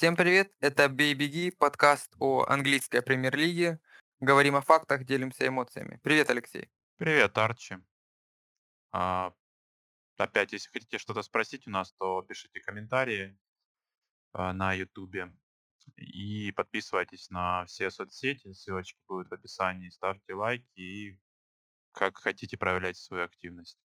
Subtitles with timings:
[0.00, 3.80] Всем привет, это «Бей, беги», подкаст о английской премьер-лиге.
[4.18, 6.00] Говорим о фактах, делимся эмоциями.
[6.02, 6.70] Привет, Алексей.
[6.96, 7.76] Привет, Арчи.
[8.92, 9.34] А,
[10.16, 13.38] опять, если хотите что-то спросить у нас, то пишите комментарии
[14.32, 15.36] а, на Ютубе
[15.96, 21.20] и подписывайтесь на все соцсети, ссылочки будут в описании, ставьте лайки и
[21.92, 23.78] как хотите проявляйте свою активность.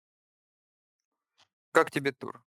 [1.70, 2.44] Как тебе тур?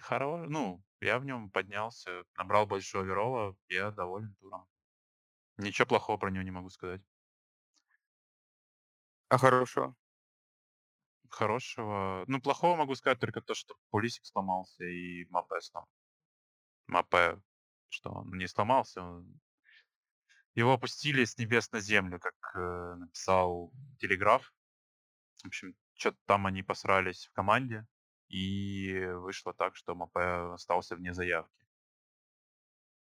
[0.00, 0.48] Хоро...
[0.48, 4.66] Ну, я в нем поднялся, набрал большой оверолла, я доволен туром.
[5.58, 7.02] Ничего плохого про него не могу сказать.
[9.28, 9.94] А хорошо.
[11.28, 12.24] Хорошего.
[12.26, 15.92] Ну, плохого могу сказать только то, что Пулисик сломался и Мапе сломался.
[16.86, 17.42] Мапе,
[17.88, 19.40] что он не сломался, он...
[20.54, 24.54] его опустили с небес на землю, как э, написал Телеграф.
[25.42, 27.86] В общем, что-то там они посрались в команде,
[28.34, 31.64] и вышло так, что Мапе остался вне заявки.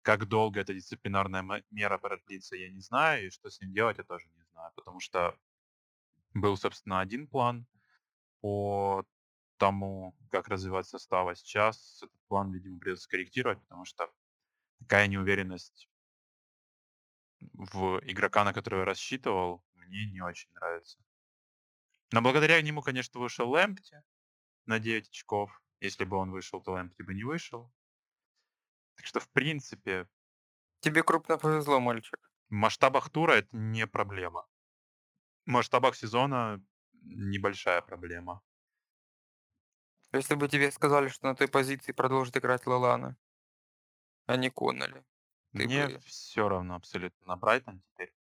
[0.03, 4.03] Как долго эта дисциплинарная мера продлится, я не знаю, и что с ним делать, я
[4.03, 5.35] тоже не знаю, потому что
[6.35, 7.65] был, собственно, один план
[8.41, 9.03] по
[9.57, 14.07] тому, как развивать состав, а сейчас этот план, видимо, придется скорректировать, потому что
[14.77, 15.89] такая неуверенность
[17.39, 20.99] в игрока, на которого я рассчитывал, мне не очень нравится.
[22.11, 24.03] Но благодаря нему, конечно, вышел Лэмпти
[24.67, 25.61] на 9 очков.
[25.79, 27.71] Если бы он вышел, то Лэмпти бы не вышел.
[28.95, 30.07] Так что, в принципе,
[30.79, 32.31] Тебе крупно повезло, мальчик.
[32.49, 34.47] в масштабах тура это не проблема.
[35.45, 36.63] В масштабах сезона
[37.03, 38.41] небольшая проблема.
[40.13, 43.17] Если бы тебе сказали, что на той позиции продолжит играть Лалана,
[44.27, 45.03] а не Конноли,
[45.55, 48.13] ты Мне бы, все равно абсолютно на Брайтон теперь.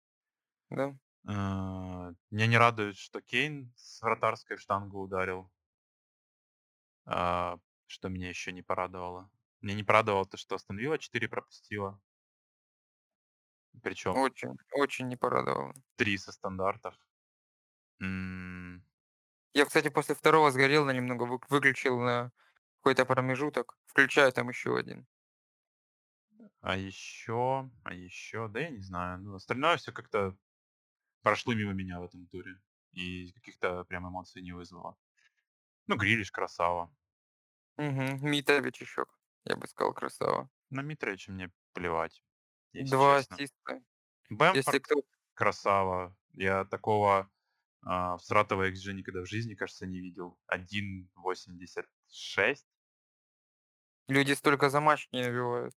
[0.70, 0.94] да?
[1.28, 5.50] Э, Меня не радует, что Кейн с вратарской в штангу ударил.
[7.06, 9.30] А, Что меня еще не порадовало.
[9.60, 12.00] Меня не порадовало то, что остановила 4 пропустила.
[13.82, 15.74] Причем Очень, очень не порадовало.
[15.96, 16.94] 3 со стандартов.
[19.54, 22.30] Я, кстати, после второго сгорел на немного, вы- выключил на
[22.80, 25.06] какой-то промежуток, включаю там еще один.
[26.60, 29.20] А еще, а еще, да я не знаю.
[29.20, 30.36] Ну, остальное все как-то
[31.22, 32.60] прошло мимо меня в этом туре.
[32.92, 34.98] И каких-то прям эмоций не вызвало.
[35.86, 36.94] Ну, Грилиш красава.
[37.76, 38.26] Угу.
[38.28, 39.04] Митович еще,
[39.44, 40.48] я бы сказал, красава.
[40.70, 42.22] На Митрича мне плевать,
[42.72, 43.36] если Два честно.
[43.36, 43.72] ассиста.
[43.74, 45.02] Если Бэмфорд кто...
[45.34, 46.16] красава.
[46.32, 47.30] Я такого
[47.82, 50.38] а, всратого XG никогда в жизни, кажется, не видел.
[50.52, 52.56] 1.86.
[54.08, 55.74] Люди столько за матч не набивают.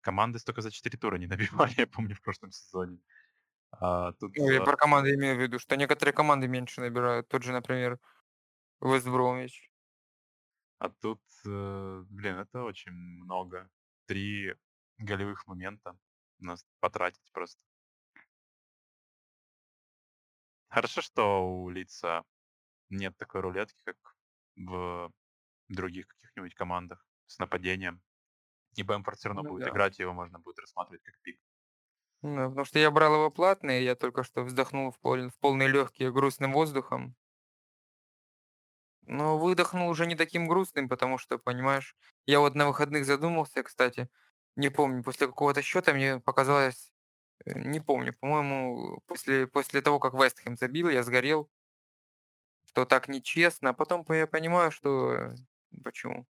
[0.00, 2.98] Команды столько за 4 тура не набивали, я помню, в прошлом сезоне.
[3.72, 7.28] А тут Ну, я за- про команды имею в виду, что некоторые команды меньше набирают.
[7.28, 7.98] Тот же, например,
[8.80, 9.70] Вест Бромвич.
[10.78, 13.70] А тут, э, блин, это очень много.
[14.06, 14.54] Три
[14.98, 15.98] голевых момента
[16.38, 17.60] нас потратить просто.
[20.68, 22.24] Хорошо, что у лица
[22.90, 23.96] нет такой рулетки, как
[24.56, 25.12] в
[25.68, 28.02] других каких-нибудь командах с нападением.
[28.76, 29.70] И Бэмфорд все равно Ну будет да.
[29.70, 31.40] играть, его можно будет рассматривать как пик.
[32.22, 35.38] Ну, да, потому что я брал его платный, я только что вздохнул в, пол- в
[35.38, 37.16] полные легкие грустным воздухом.
[39.06, 41.96] Но выдохнул уже не таким грустным, потому что, понимаешь,
[42.26, 44.08] я вот на выходных задумался, кстати,
[44.56, 46.92] не помню, после какого-то счета мне показалось,
[47.46, 51.50] э, не помню, по-моему, после, после того, как Вестхэм забил, я сгорел,
[52.66, 55.34] что так нечестно, а потом по- я понимаю, что э,
[55.84, 56.26] почему.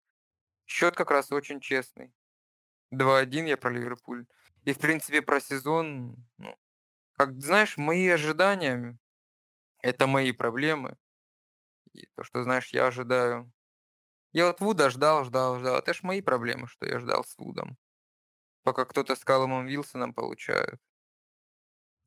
[0.66, 2.12] Счет как раз очень честный.
[2.90, 4.26] 2-1 я про Ливерпуль.
[4.64, 6.56] И, в принципе, про сезон, ну,
[7.16, 8.98] как знаешь, мои ожидания-
[9.82, 10.96] это мои проблемы.
[11.96, 13.52] И то, что, знаешь, я ожидаю
[14.32, 15.78] Я вот Вуда ждал, ждал, ждал.
[15.78, 17.76] Это ж мои проблемы, что я ждал с Вудом.
[18.64, 20.80] Пока кто-то с Калумом Вилсоном получает.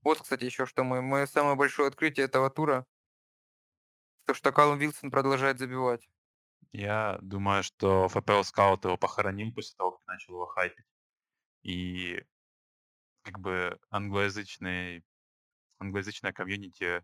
[0.01, 2.85] Вот, кстати, еще что мое, мое самое большое открытие этого тура,
[4.25, 6.07] то, что Калум Вилсон продолжает забивать.
[6.71, 10.85] Я думаю, что ФПЛ скаут его похоронил после того, как начал его хайпить.
[11.63, 12.23] И
[13.23, 15.05] как бы англоязычный,
[15.79, 17.03] англоязычная комьюнити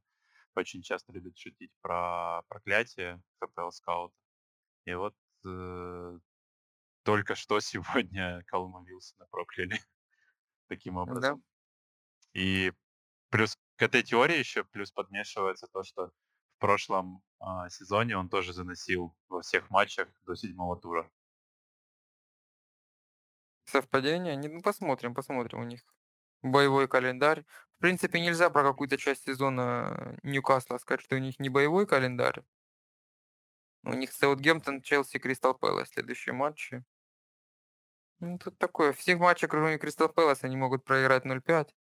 [0.58, 4.16] очень часто любит шутить про проклятие ФПЛ скаута.
[4.86, 5.16] И вот
[5.48, 6.20] э,
[7.04, 9.80] только что сегодня Калума Вилсона прокляли
[10.70, 11.38] таким Да?
[11.38, 11.44] образом.
[12.34, 12.74] И
[13.32, 16.08] плюс к этой теории еще плюс подмешивается то, что
[16.58, 21.12] в прошлом а, сезоне он тоже заносил во всех матчах до седьмого тура.
[23.66, 24.36] Совпадение?
[24.36, 25.82] Не, ну посмотрим, посмотрим у них.
[26.42, 27.46] Боевой календарь.
[27.78, 32.44] В принципе, нельзя про какую-то часть сезона Ньюкасла сказать, что у них не боевой календарь.
[33.84, 36.84] У них Саутгемптон, Челси, Кристал Пэлас следующие матчи.
[38.20, 41.74] Ну, тут такое, все матчи, кроме Кристал Пэлас, они могут проиграть 0-5.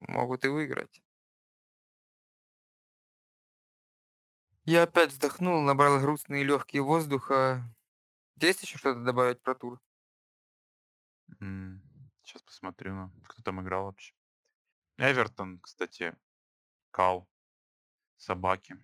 [0.00, 1.02] Могут и выиграть.
[4.64, 7.62] Я опять вздохнул, набрал грустные легкие воздуха.
[8.36, 9.80] Есть еще что-то добавить про тур?
[12.30, 14.14] Сейчас посмотрю, ну, кто там играл вообще.
[14.98, 16.16] Эвертон, кстати,
[16.92, 17.28] Кал,
[18.16, 18.76] собаки.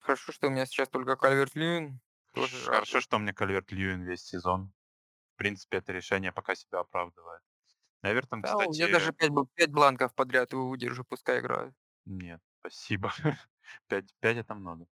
[0.00, 2.00] Хорошо, что у меня сейчас только Кальверт Льюин.
[2.34, 4.72] Хорошо, что у меня Кальверт Льюин весь сезон.
[5.34, 7.42] В принципе, это решение пока себя оправдывает.
[8.02, 11.74] Эвертон, Да, у- я даже кстати, 5, 5 бланков подряд его выдержу, пускай играют.
[12.04, 13.12] нет, спасибо.
[13.88, 14.86] 5, 5 это много.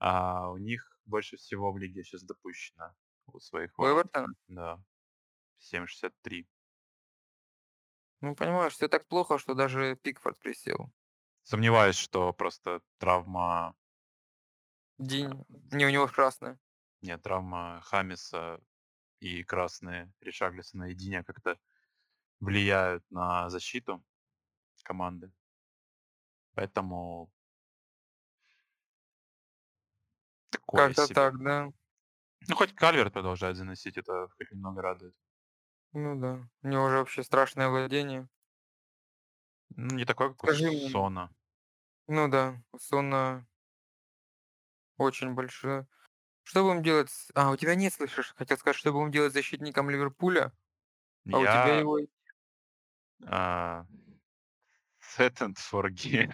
[0.00, 2.94] А у них больше всего в лиге сейчас допущено
[3.26, 3.84] у своих У.
[3.86, 4.28] Эвертона?
[4.48, 4.80] Да,
[5.58, 6.46] 7,63.
[8.20, 10.92] Ну, понимаешь, все так плохо, что даже Пикфорд присел.
[11.44, 13.74] Сомневаюсь, что просто травма,
[14.98, 15.42] День.
[15.72, 16.58] Не, у него красная.
[17.02, 18.60] нет, травма Хамиса
[19.20, 21.58] и красные Ришаглисона и Диня как-то
[22.40, 24.04] влияют на защиту
[24.84, 25.32] команды.
[26.54, 27.30] Поэтому
[30.50, 31.14] такое Как-то себе.
[31.14, 31.70] так, да.
[32.48, 35.14] Ну, хоть Кальверт продолжает заносить, это хоть немного радует.
[35.92, 36.48] Ну да.
[36.62, 38.28] У него уже вообще страшное владение.
[39.70, 40.90] Ну, не такой, как у Скажи мне.
[40.90, 41.30] Сона.
[42.08, 43.46] Ну да, у Сона
[44.96, 45.86] очень большое.
[46.44, 47.30] Что будем делать с...
[47.34, 48.32] А, у тебя нет, слышишь?
[48.36, 50.52] Хотел сказать, что будем делать с защитником Ливерпуля,
[51.32, 51.98] а у тебя Я его...
[53.26, 53.84] а,
[55.00, 56.32] set and forget.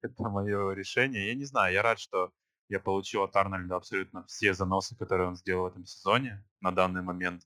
[0.00, 1.28] это мое решение.
[1.28, 2.32] Я не знаю, я рад, что
[2.68, 7.02] я получил от Арнольда абсолютно все заносы, которые он сделал в этом сезоне на данный
[7.02, 7.42] момент.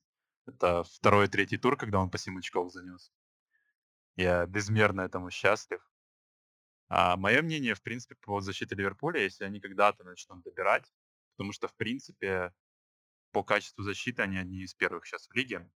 [0.46, 3.12] Это второй и третий тур, когда он по 7 очков занес.
[4.16, 5.80] Я безмерно этому счастлив.
[6.88, 10.92] А мое мнение, в принципе, по защиты Ливерпуля, если они когда-то начнут добирать,
[11.36, 12.52] потому что, в принципе,
[13.32, 15.68] по качеству защиты они одни из первых сейчас в лиге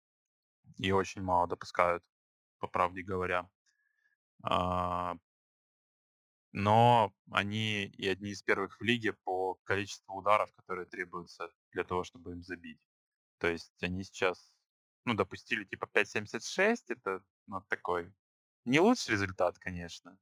[0.77, 2.05] и очень мало допускают,
[2.59, 3.49] по правде говоря.
[4.43, 5.17] А,
[6.53, 12.05] но они и одни из первых в лиге по количеству ударов, которые требуются для того,
[12.05, 12.81] чтобы им забить.
[13.39, 14.53] То есть они сейчас,
[15.09, 18.13] ну, допустили типа 5.76, это ну, такой
[18.69, 20.19] не лучший результат, конечно.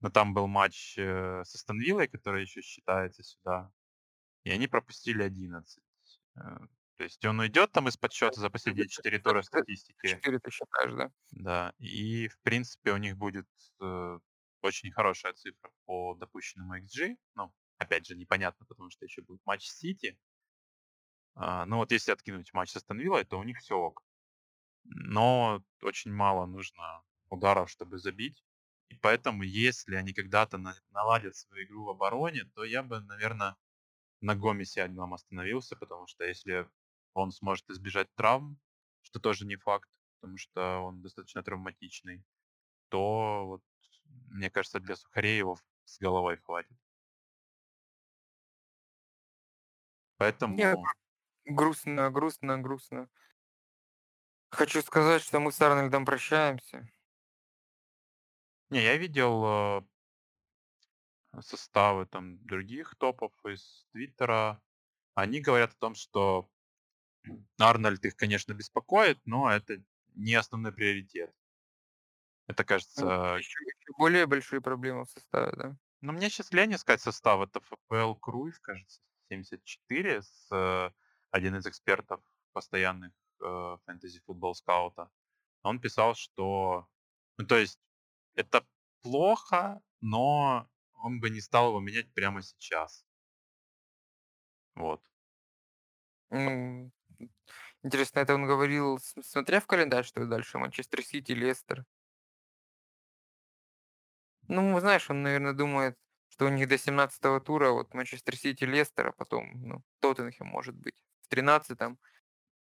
[0.00, 3.72] Но там был матч э, с Астон Виллой, который еще считается сюда.
[4.44, 5.82] И они пропустили 11.
[6.36, 6.40] Э,
[6.96, 10.08] То есть он уйдет там из подсчета за последние 4 тура статистики.
[10.08, 11.10] 4 ты считаешь, да?
[11.30, 13.48] Да, и в принципе у них будет
[13.80, 14.18] э,
[14.62, 17.16] очень хорошая цифра по допущенному XG.
[17.34, 20.18] Ну, опять же, непонятно, потому что еще будет матч Сити.
[21.34, 24.04] А, ну вот если откинуть матч с Астон Виллой, то у них все ок.
[24.84, 28.44] Но очень мало нужно ударов, чтобы забить.
[28.88, 33.56] И поэтому, если они когда-то на- наладят свою игру в обороне, то я бы, наверное,
[34.20, 36.68] на Гомесе одном остановился, потому что если
[37.14, 38.60] он сможет избежать травм,
[39.02, 39.90] что тоже не факт,
[40.20, 42.24] потому что он достаточно травматичный,
[42.90, 43.62] то вот,
[44.30, 46.76] мне кажется, для сухарей его с головой хватит.
[50.16, 50.90] Поэтому,
[51.46, 53.08] Грустно, грустно, грустно.
[54.52, 56.86] Хочу сказать, что мы с Арнольдом прощаемся.
[58.68, 59.82] не, я видел э,
[61.40, 64.60] составы там других топов из Твиттера.
[65.14, 66.50] Они говорят о том, что
[67.58, 69.82] Арнольд их, конечно, беспокоит, но это
[70.14, 71.34] не основной приоритет.
[72.46, 73.58] Это кажется Еще,
[73.96, 75.76] более большие проблемы в составе, да?
[76.02, 77.40] Ну, мне сейчас лень искать состав.
[77.40, 79.00] Это ФПЛ Круиз, кажется,
[79.30, 80.90] 74, с, э,
[81.30, 82.20] один из экспертов
[82.52, 83.12] постоянных
[83.84, 85.10] фэнтези футбол скаута.
[85.62, 86.88] Он писал, что...
[87.38, 87.78] Ну, то есть,
[88.34, 88.66] это
[89.02, 93.04] плохо, но он бы не стал его менять прямо сейчас.
[94.74, 95.02] Вот.
[96.30, 96.90] Ну,
[97.82, 101.84] интересно, это он говорил, смотря в календарь, что дальше Манчестер Сити, Лестер.
[104.48, 109.08] Ну, знаешь, он, наверное, думает, что у них до 17 тура вот Манчестер Сити, Лестер,
[109.08, 111.98] а потом, ну, Тоттенхэм может быть в 13-м,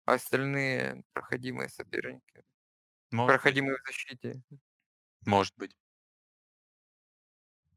[0.05, 2.43] а остальные проходимые соперники.
[3.11, 3.55] Может быть.
[3.55, 4.41] Проходимые в защите.
[5.25, 5.75] Может быть.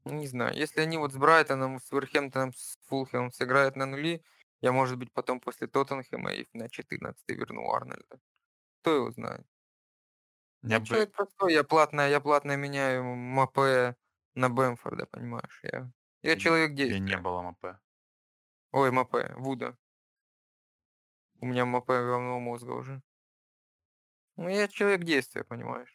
[0.05, 4.23] Ну, Не знаю, если они вот с Брайтоном, с Верхемптоном, с Фулхэмом сыграют на нули,
[4.61, 8.21] я, может быть, потом после Тоттенхэма и на 14 верну Арнольда.
[8.83, 9.47] Кто его знает?
[10.69, 10.87] Я Я бы...
[10.87, 13.97] человек простой, я платно, я платно меняю Мапе
[14.35, 15.61] на Бэмфорда, понимаешь?
[15.65, 15.91] Я,
[16.23, 16.99] я человек Я действия.
[16.99, 17.79] не было МП.
[18.73, 19.77] Ой, Мапе, Вуда.
[21.41, 23.03] У меня Мапе головного мозга уже.
[24.37, 25.95] Ну, я человек действия, понимаешь?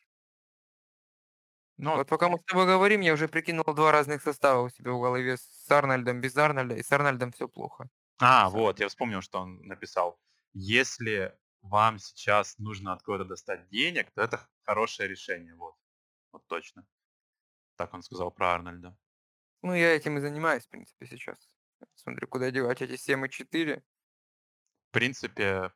[1.77, 4.91] Ну, Вот пока мы с тобой говорим, я уже прикинул два разных состава у себя
[4.91, 7.89] в голове с Арнольдом, без Арнольда, и с Арнольдом все плохо.
[8.19, 10.19] А, вот, я вспомнил, что он написал.
[10.53, 15.75] если вам сейчас нужно откуда-то достать денег, то это хорошее решение, вот.
[16.31, 16.87] Вот точно.
[17.77, 18.97] Так он сказал про Арнольда.
[19.61, 21.49] Ну, я этим и занимаюсь, в принципе, сейчас.
[21.95, 23.83] Смотрю, куда девать эти 7,4.
[24.93, 25.73] В принципе,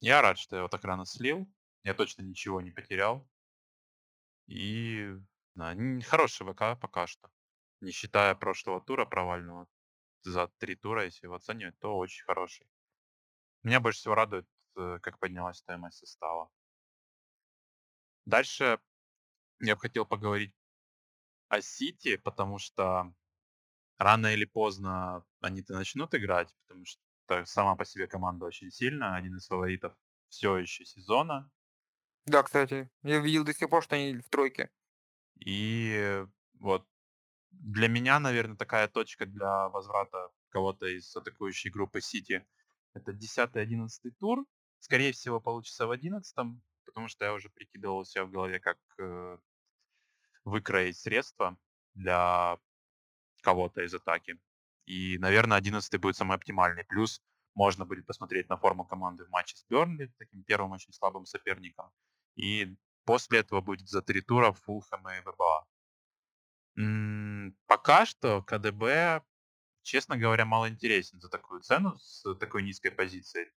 [0.00, 1.50] я рад, что я его так рано слил.
[1.84, 3.26] Я точно ничего не потерял.
[4.46, 5.08] И
[5.54, 5.74] да,
[6.04, 7.30] хороший ВК пока что.
[7.80, 9.66] Не считая прошлого тура провального.
[10.20, 12.68] За три тура, если его оценивать, то очень хороший.
[13.62, 16.50] Меня больше всего радует, э, как поднялась стоимость состава.
[18.26, 18.78] Дальше
[19.60, 20.54] я бы хотел поговорить
[21.48, 23.14] о Сити, потому что
[23.96, 27.05] рано или поздно они-то начнут играть, потому что
[27.44, 29.94] сама по себе команда очень сильная, один из фаворитов
[30.28, 31.50] все еще сезона.
[32.26, 34.70] Да, кстати, я видел до сих пор, что они в тройке.
[35.38, 36.86] И вот
[37.50, 42.46] для меня, наверное, такая точка для возврата кого-то из атакующей группы Сити
[42.94, 44.46] это 10-11 тур.
[44.78, 46.34] Скорее всего, получится в 11
[46.84, 49.38] потому что я уже прикидывал себя в голове, как э,
[50.44, 51.58] выкроить средства
[51.92, 52.58] для
[53.42, 54.38] кого-то из атаки.
[54.86, 56.84] И, наверное, 11 будет самый оптимальный.
[56.84, 57.20] Плюс
[57.54, 61.90] можно будет посмотреть на форму команды в матче с Бернли, таким первым очень слабым соперником.
[62.36, 65.66] И после этого будет за три тура Фулхэм и ВБА.
[67.66, 69.22] Пока что КДБ,
[69.82, 73.50] честно говоря, мало интересен за такую цену с такой низкой позицией.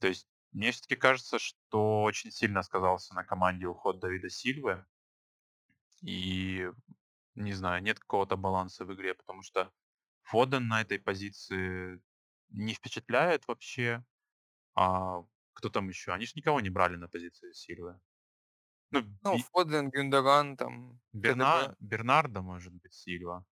[0.00, 4.84] То есть мне все-таки кажется, что очень сильно сказался на команде уход Давида Сильвы.
[6.02, 6.70] И,
[7.34, 9.72] не знаю, нет какого-то баланса в игре, потому что
[10.26, 12.00] Фоден на этой позиции
[12.50, 14.04] не впечатляет вообще.
[14.74, 15.22] А
[15.54, 16.12] кто там еще?
[16.12, 18.00] Они же никого не брали на позиции Сильвы.
[18.90, 21.68] Ну, Ну, Би- Фоден, Гюндаган, там, Берна...
[21.68, 21.76] КДБ.
[21.80, 23.44] Бернардо, может быть, Сильва.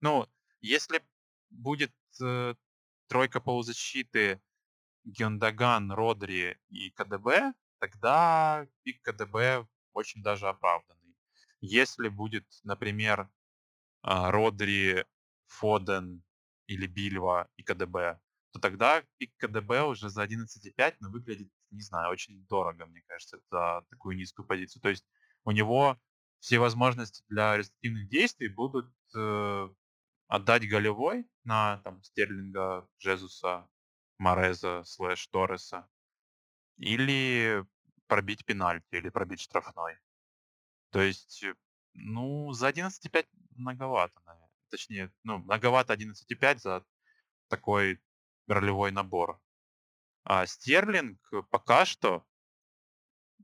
[0.00, 0.26] Ну,
[0.60, 1.02] если
[1.50, 2.54] будет э,
[3.08, 4.40] тройка полузащиты
[5.04, 11.16] Гюндаган, Родри и КДБ, тогда пик КДБ очень даже оправданный.
[11.60, 13.28] Если будет, например,
[14.02, 15.04] а, Родри,
[15.50, 16.22] Фоден
[16.66, 18.20] или Бильва и КДБ,
[18.52, 23.38] то тогда пик КДБ уже за 11,5, но выглядит, не знаю, очень дорого, мне кажется,
[23.50, 24.82] за такую низкую позицию.
[24.82, 25.06] То есть
[25.44, 25.98] у него
[26.40, 29.68] все возможности для результативных действий будут э,
[30.28, 33.68] отдать голевой на там, Стерлинга, Жезуса,
[34.18, 35.88] Мореза, слэш Торреса,
[36.76, 37.64] или
[38.06, 39.98] пробить пенальти, или пробить штрафной.
[40.90, 41.54] То есть, э,
[41.94, 43.26] ну, за 11,5
[43.56, 44.49] многовато, наверное.
[44.70, 46.84] Точнее, ну, многовато 11,5 за
[47.48, 48.00] такой
[48.46, 49.40] ролевой набор.
[50.24, 51.18] А Стерлинг
[51.50, 52.24] пока что,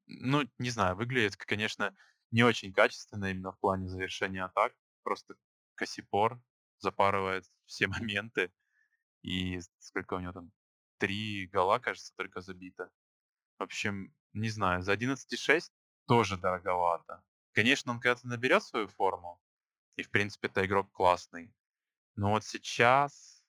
[0.07, 1.97] ну, не знаю, выглядит, конечно,
[2.31, 4.75] не очень качественно именно в плане завершения атак.
[5.03, 5.37] Просто
[5.75, 6.41] Косипор
[6.79, 8.53] запарывает все моменты.
[9.23, 10.53] И сколько у него там?
[10.99, 12.91] Три гола, кажется, только забито.
[13.59, 15.71] В общем, не знаю, за 11,6
[16.07, 17.23] тоже дороговато.
[17.53, 19.41] Конечно, он когда-то наберет свою форму,
[19.97, 21.55] и, в принципе, это игрок классный.
[22.17, 23.43] Но вот сейчас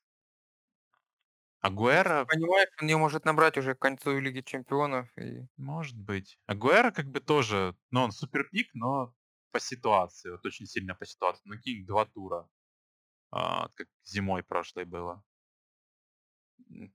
[1.68, 5.10] Агуэра, Понимаешь, он ее может набрать уже к концу Лиги Чемпионов.
[5.18, 5.48] И...
[5.58, 6.40] может быть.
[6.46, 9.14] Агуэра как бы тоже, ну, он суперпик, но
[9.52, 11.42] по ситуации, вот очень сильно по ситуации.
[11.46, 12.50] Ну, какие два тура,
[13.32, 15.24] а, как зимой прошлой было.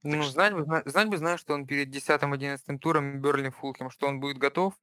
[0.08, 3.50] Так Ну, что, знать бы, зна- знать бы, знаешь, что он перед 10-11 туром Берли
[3.50, 4.74] Фулхем, что он будет готов.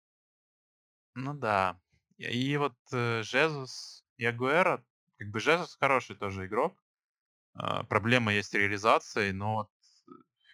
[1.16, 1.80] ну да.
[2.18, 4.86] И и вот э, Жезус и Агуэра,
[5.18, 6.84] как бы Жезус хороший тоже игрок,
[7.56, 9.72] А, проблема есть с реализацией, но вот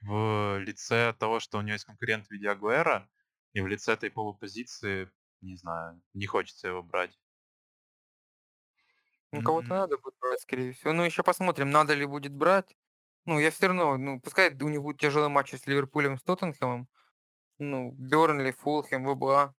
[0.02, 3.10] в лице того, что у него есть конкурент в виде Агуэра,
[3.54, 7.20] и в лице этой полупозиции, не знаю, не хочется его брать.
[9.32, 10.94] Ну, кого-то М, надо будет брать, скорее всего.
[10.94, 12.76] Ну, еще посмотрим, надо ли будет брать.
[13.26, 16.88] Ну, я все равно, ну, пускай у них будет тяжелый матч с Ливерпулем, с Тоттенхэмом.
[17.60, 19.56] Ну, Бернли, Фулхэм, ВБА.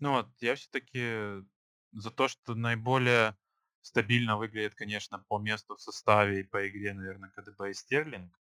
[0.00, 1.44] Ну вот, я все-таки
[1.92, 3.36] за то, что наиболее
[3.80, 8.38] стабильно выглядит, конечно, по месту в составе и по игре, наверное, КДБ и Стерлинг.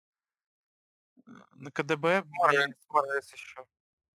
[1.53, 3.67] На КДБ Морес, Морес еще.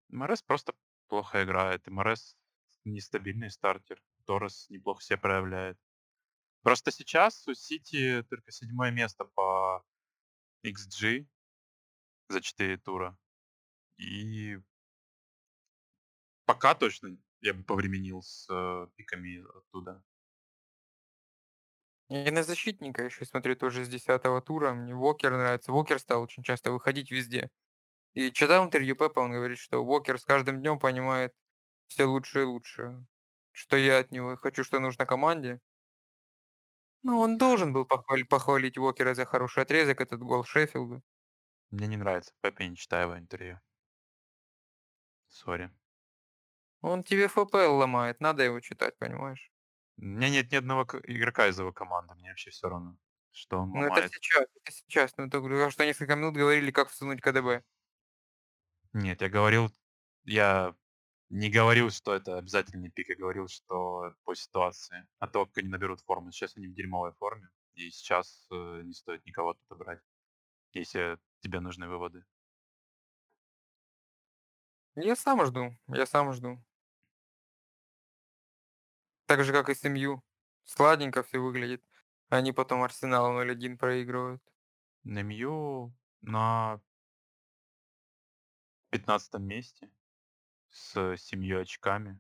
[0.09, 0.74] Морес просто
[1.07, 2.38] плохо играет, и Морес
[2.86, 4.01] нестабильный стартер.
[4.25, 5.77] Торрес неплохо себя проявляет.
[6.62, 9.83] Просто сейчас у Сити только седьмое место по
[10.65, 11.25] XG
[12.27, 13.17] за 4 тура.
[13.98, 14.57] И
[16.45, 20.03] пока точно я бы повременил с э, пиками оттуда.
[22.10, 24.74] И на защитника еще смотрю тоже с 10 тура.
[24.74, 25.72] Мне Вокер нравится.
[25.72, 27.50] Вокер стал очень часто выходить везде.
[28.13, 31.34] И читал интервью Пепа, он говорит, что Вокер с каждым днем понимает
[31.88, 33.05] все лучше и лучше.
[33.51, 35.60] Что я от него хочу, что нужно команде.
[37.03, 41.01] Ну, он должен был похвалить, похвалить Уокера за хороший отрезок, этот гол Шеффилду.
[41.72, 43.60] Мне не нравится Пеп, я не читаю его интервью.
[45.27, 45.72] Sorry.
[46.81, 49.50] Он тебе FPL ломает, надо его читать, понимаешь?
[49.98, 52.98] У меня нет ни одного игрока из его команды, мне вообще все равно,
[53.31, 54.12] что он Ну это ломает.
[54.12, 55.13] сейчас, это сейчас.
[55.17, 57.63] Ну только что несколько минут говорили, как всунуть КДБ.
[58.93, 59.71] Нет, я говорил,
[60.25, 60.75] я
[61.29, 65.07] не говорил, что это обязательный пик, я говорил, что по ситуации.
[65.19, 66.31] А то, как они наберут форму.
[66.31, 70.01] Сейчас они в дерьмовой форме, и сейчас э, не стоит никого тут брать,
[70.74, 72.25] если тебе нужны выводы.
[74.95, 76.59] Я сам жду, я сам жду.
[79.29, 80.24] Так же, как и семью.
[80.63, 81.83] Сладенько все выглядит.
[82.29, 84.41] Они потом Арсенал 0-1 проигрывают.
[85.03, 86.81] На МЮ на
[88.89, 89.91] 15 месте
[90.71, 92.19] с семью очками.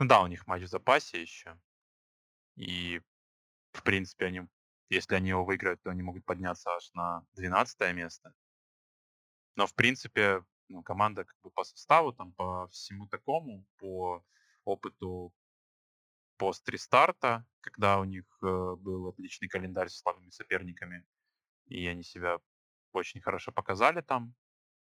[0.00, 1.56] Ну да, у них матч в запасе еще.
[2.56, 3.00] И,
[3.70, 4.48] в принципе, они,
[4.88, 8.34] если они его выиграют, то они могут подняться аж на 12 место.
[9.54, 14.24] Но, в принципе, ну, команда как бы по составу, там, по всему такому, по
[14.64, 15.32] опыту
[16.36, 21.04] пост-рестарта, когда у них э, был отличный календарь с слабыми соперниками,
[21.66, 22.38] и они себя
[22.92, 24.34] очень хорошо показали там.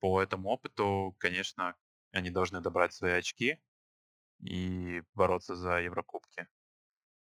[0.00, 1.74] По этому опыту, конечно,
[2.12, 3.60] они должны добрать свои очки
[4.40, 6.46] и бороться за Еврокубки.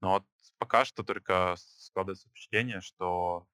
[0.01, 0.25] Но вот
[0.58, 3.48] пока что только складывается впечатление, что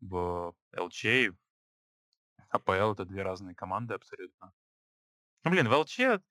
[0.00, 1.32] в ЛЧ и
[2.50, 4.52] АПЛ это две разные команды абсолютно.
[5.42, 6.22] Ну, блин, в ЛЧ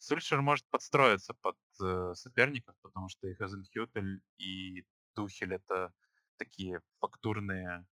[0.00, 5.94] Сульшер может подстроиться под э, соперников, потому что и Хазенхютель, и Тухель это
[6.38, 7.86] такие фактурные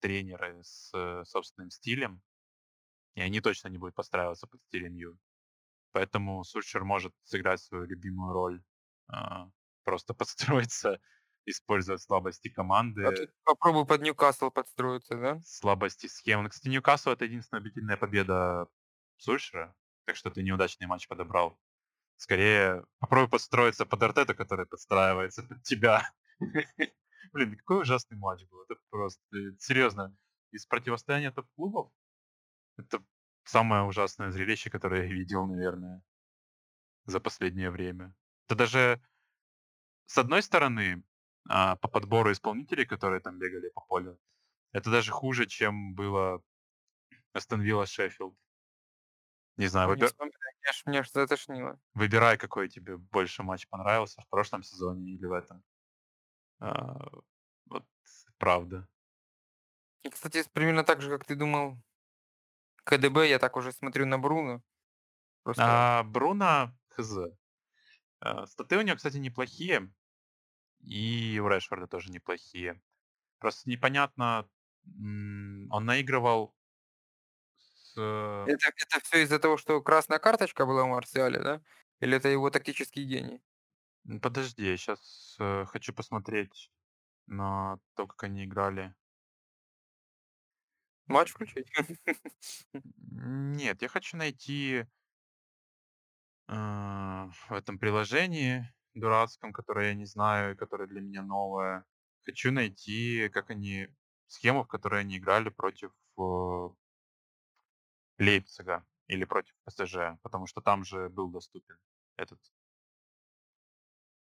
[0.00, 2.22] тренеры с э, собственным стилем,
[3.14, 5.18] и они точно не будут подстраиваться под стиль Ю.
[5.92, 8.64] Поэтому Сульшер может сыграть свою любимую роль,
[9.08, 9.50] а,
[9.84, 11.00] просто подстроиться,
[11.46, 12.48] использовать слабости
[13.02, 15.42] А команды, тут попробуй под Ньюкасл подстроиться, да?
[15.42, 16.42] слабости схем.
[16.42, 18.68] Ну, Кстати, Ньюкасл это единственная убедительная победа
[19.16, 19.74] Сульшера,
[20.06, 21.58] так что ты неудачный матч подобрал.
[22.16, 26.10] Скорее, попробуй подстроиться под Артета, который подстраивается под тебя.
[27.32, 28.62] Блин, какой ужасный матч был.
[28.62, 30.16] Это просто, э, серьезно,
[30.52, 31.92] из противостояния топ-клубов
[32.78, 33.02] это
[33.44, 36.02] самое ужасное зрелище, которое я видел, наверное,
[37.04, 38.14] за последнее время.
[38.46, 39.00] Это даже,
[40.06, 41.02] с одной стороны,
[41.48, 44.18] а, по подбору исполнителей, которые там бегали по полю,
[44.72, 46.42] это даже хуже, чем было
[47.32, 48.36] Астон Вилла Шеффилд.
[49.56, 51.80] Не знаю, Не выбир- вспоминай, меня аж- Меня аж затошнило.
[51.94, 55.62] выбирай, какой тебе больше матч понравился, в прошлом сезоне или в этом.
[56.60, 57.08] А,
[57.66, 57.84] вот
[58.38, 58.88] правда.
[60.02, 61.78] И, кстати, примерно так же, как ты думал,
[62.84, 64.62] КДБ, я так уже смотрю на Бруно.
[65.42, 67.16] Просто А Бруно, хз.
[68.20, 69.92] А, Статы у него, кстати, неплохие.
[70.80, 72.80] И у Решфорда тоже неплохие.
[73.38, 74.48] Просто непонятно,
[74.84, 76.54] он наигрывал.
[77.96, 81.62] Э, это, это все из-за того, что красная карточка была у Марсиаля, да?
[82.00, 83.40] Или это его тактический гений?
[84.22, 86.70] Подожди, я сейчас хочу посмотреть
[87.26, 88.94] на то, как они играли.
[91.06, 91.70] Матч включить?
[92.98, 94.86] Нет, я хочу найти
[96.48, 101.84] а, в этом приложении дурацком, которое я не знаю, и которое для меня новое.
[102.24, 103.88] Хочу найти, как они
[104.26, 106.68] схему, в которой они играли против э,
[108.18, 111.78] Лейпцига или против ПСЖ, потому что там же был доступен
[112.16, 112.40] этот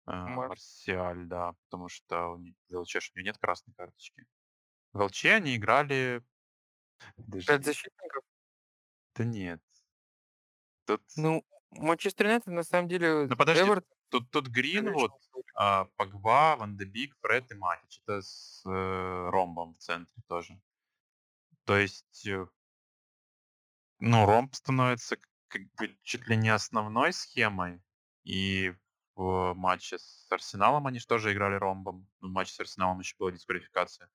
[0.06, 0.48] э, Марс.
[0.48, 4.24] Марсиаль, да, потому что у них ЛЧ ж у него нет красной карточки.
[4.92, 6.22] В ЛЧ они играли...
[7.46, 8.24] Пять защитников?
[9.16, 9.62] да нет.
[10.86, 13.26] Тут, Ну, Манчестер Юнайтед на самом деле...
[13.26, 18.00] ну подожди, Эвертон тут, тут Гринвуд, конечно, а, Погба, Ван де Бик, Фред и Матич.
[18.06, 20.60] Это с э, ромбом в центре тоже.
[21.64, 22.46] То есть, э,
[24.02, 27.80] ну, ромб становится как бы чуть ли не основной схемой.
[28.24, 28.74] И
[29.14, 32.08] в матче с Арсеналом они же тоже играли ромбом.
[32.20, 34.10] В матче с Арсеналом еще была дисквалификация.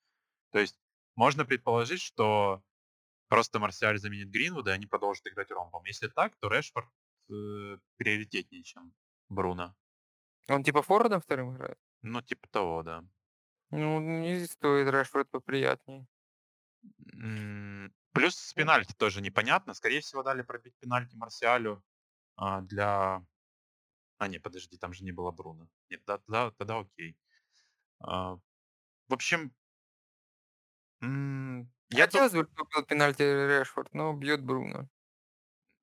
[0.51, 0.77] То есть,
[1.15, 2.61] можно предположить, что
[3.29, 5.85] просто Марсиаль заменит Гринвуда, и они продолжат играть ромбом.
[5.85, 6.89] Если так, то Решфорд
[7.29, 8.93] э, приоритетнее, чем
[9.29, 9.73] Бруно.
[10.49, 11.77] Он типа форвардом вторым играет?
[12.01, 13.05] Ну, типа того, да.
[13.69, 16.07] Ну, не стоит Решфорд поприятнее.
[18.17, 19.73] Плюс с пенальти тоже непонятно.
[19.73, 21.83] Скорее всего, дали пробить пенальти Марсиалю
[22.37, 23.25] а, для...
[24.17, 25.69] А, не, подожди, там же не было Бруно.
[25.89, 27.17] Нет, да- тогда, тогда окей.
[28.01, 28.35] А,
[29.09, 29.53] в общем,
[31.01, 34.87] м, я, Хотелось бы, чтобы был пенальти Решфорд, но бьет Бруно.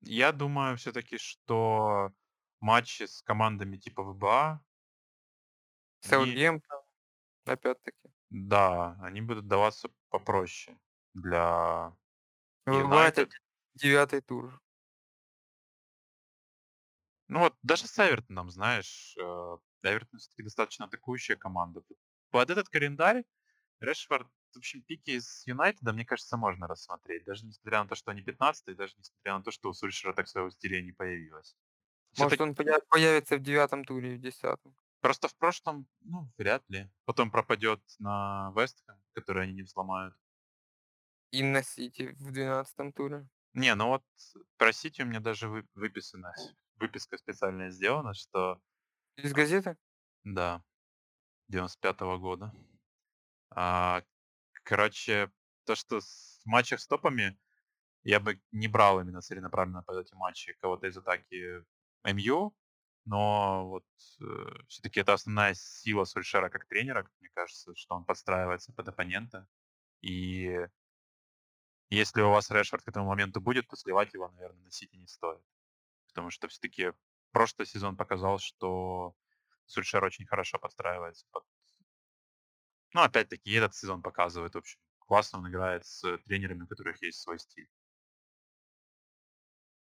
[0.02, 2.12] я думаю все-таки, что
[2.60, 4.64] матчи с командами типа ВБА,
[6.08, 6.82] Саутгемптон,
[7.46, 8.08] опять-таки.
[8.30, 10.78] да, они будут даваться попроще
[11.14, 11.96] для
[12.66, 13.28] Юнайтед.
[13.28, 13.30] один
[13.74, 14.60] девятый тур.
[17.28, 21.82] Ну вот даже с Эвертоном, знаешь, э, Эвертон всё-таки достаточно атакующая команда.
[22.30, 23.24] Под этот календарь
[23.80, 27.24] Решфорд, в общем, пики с Юнайтеда, мне кажется, можно рассмотреть.
[27.24, 30.28] Даже несмотря на то, что они 15 даже несмотря на то, что у Сульшера так
[30.28, 31.56] своего стиля не появилось.
[32.18, 34.74] Может, он поя появится в девятом туре и в десятом.
[35.00, 36.90] Просто в прошлом, ну, вряд ли.
[37.04, 40.14] Потом пропадет на Вест Хэм, который они не взломают.
[41.34, 43.28] И на Сити в двенадцатом туре.
[43.54, 44.02] Не, ну вот
[44.56, 46.32] про Сити у меня даже вы выписано
[46.76, 48.60] выписка специальная сделана, что
[49.16, 49.76] Из газеты?
[50.24, 50.62] Да,
[51.48, 52.52] 95 года.
[53.50, 54.02] А,
[54.64, 55.30] короче,
[55.66, 57.38] то, что в матчах с топами
[58.04, 61.64] я бы не брал именно целенаправленно под эти матчи кого-то из атаки
[62.04, 62.54] МЮ,
[63.06, 63.84] но вот,
[64.22, 64.24] э,
[64.68, 69.48] всё-таки это основная сила Сульшера как тренера, мне кажется, что он подстраивается под оппонента.
[70.02, 70.66] И
[71.90, 75.06] если у вас Решфорд к этому моменту будет, то сливать его, наверно, на Сити не
[75.06, 75.42] стоит.
[76.08, 76.92] Потому что всё-таки
[77.32, 79.14] прошлый сезон показал, что
[79.66, 81.44] Сульшер очень хорошо подстраивается под
[82.92, 87.20] Ну, опять-таки, этот сезон показывает, в общем, классно он играет с тренерами, у которых есть
[87.20, 87.68] свой стиль.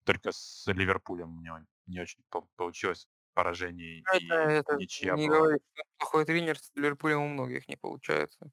[0.07, 3.07] Только с Ливерпулем у него не очень по получилось.
[3.33, 5.29] Поражений Ну, это и это ничья не была.
[5.29, 6.57] говори, что он плохой тренер.
[6.59, 8.51] С Ливерпулем у многих не получается.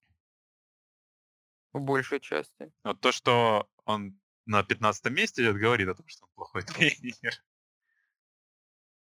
[1.77, 2.73] В большей части.
[2.85, 7.35] Вот то, что он на 15 месте идёт, говорит о том, что он плохой тренер.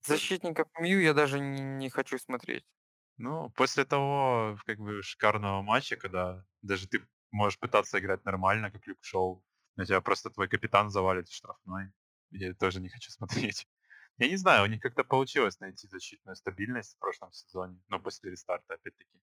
[0.08, 0.21] Тоже.
[0.21, 2.65] Защитников МЮ я даже н не хочу смотреть.
[3.17, 8.88] Ну, после того, как бы, шикарного матча, когда даже ты можешь пытаться играть нормально, как
[8.88, 9.43] Люк Шоу,
[9.75, 11.91] но тебя просто твой капитан завалит в штрафной,
[12.32, 13.12] я тоже не хочу
[13.51, 13.67] смотреть.
[14.17, 18.32] Я не знаю, у них как-то получилось найти защитную стабильность в прошлом сезоне, но после
[18.32, 19.19] рестарта опять-таки.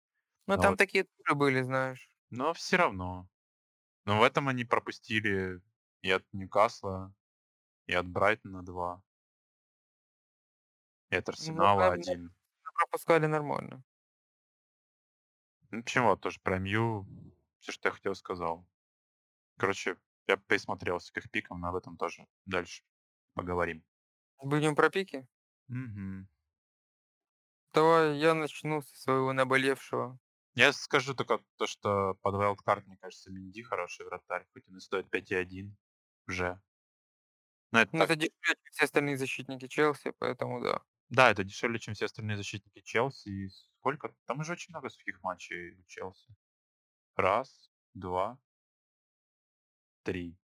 [0.47, 2.11] Ну, там вот такие туры были, знаешь.
[2.33, 3.29] Но всё равно.
[4.07, 5.63] Но в этом они пропустили
[6.03, 7.15] и от Ньюкасла,
[7.87, 9.03] и от Брайтона 2.
[11.11, 12.31] И от Ну, Арсенала наверно, 1.
[12.75, 13.83] пропускали нормально.
[15.73, 17.07] Ну, вот тоже про МЮ
[17.61, 18.67] всё, что я хотел, сказал.
[19.59, 22.85] Короче, я присмотрелся к их пикам, но об этом тоже дальше
[23.35, 23.85] поговорим.
[24.39, 25.27] Будем про пики?
[25.69, 26.29] Мгм.
[27.75, 30.19] Давай я начну со своего наболевшего.
[30.57, 34.81] Я скажу только то, что под вайлдкарт, мне кажется, Менди хороший вратарь, хоть он и
[34.81, 35.77] стоит 5,1
[36.27, 36.61] уже.
[37.73, 40.81] Но это Ну, так это дешевле, чем все остальные защитники Челси, поэтому да.
[41.09, 43.29] Да, это дешевле, чем все остальные защитники Челси.
[43.29, 44.13] И сколько?
[44.27, 46.35] Там уже очень много сухих матчей у Челси.
[47.15, 48.39] 1, 2
[50.07, 50.37] 3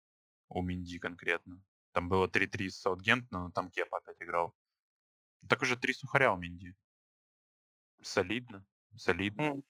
[0.49, 1.61] у Менди конкретно.
[1.93, 4.53] Там было 3-3 с Саутгемптоном, но там Кепа опять играл.
[5.49, 6.75] Так уже 3 сухаря у Менди.
[8.01, 8.65] Солидно,
[8.97, 9.41] солидно.
[9.41, 9.63] М.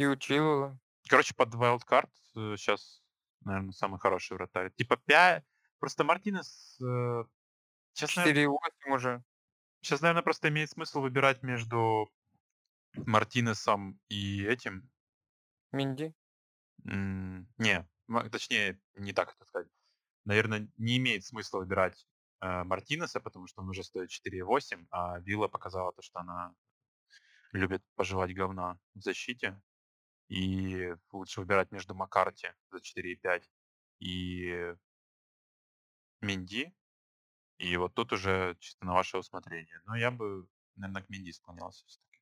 [0.00, 0.78] И у Чилвелла.
[1.10, 3.02] Короче, под вайлдкарт, э, щас,
[3.44, 4.72] наверно, самый хороший вратарь.
[4.72, 5.44] Типа пя
[5.78, 7.24] просто Мартинес, э,
[7.92, 9.22] щас, навер 4,8 уже.
[9.82, 12.10] щас, наверно, просто имеет смысл выбирать между
[12.94, 14.88] Мартинесом и этим
[15.72, 16.14] Менди?
[16.86, 17.86] М, не,
[18.32, 19.68] точнее, не так это сказать.
[20.24, 22.06] Наверно, не имеет смысла выбирать,
[22.40, 26.54] э, Мартинеса, потому что он уже стоит 4,8, а Вилла показала то, что она
[27.52, 29.60] любит пожевать говна в защите.
[30.30, 33.50] И лучше выбирать между Маккарти за 4,5
[34.00, 34.74] и
[36.22, 36.74] Менди.
[37.58, 39.80] И вот тут уже чисто на ваше усмотрение.
[39.86, 42.20] Но я бы, наверно, к Менди склонялся всё-таки.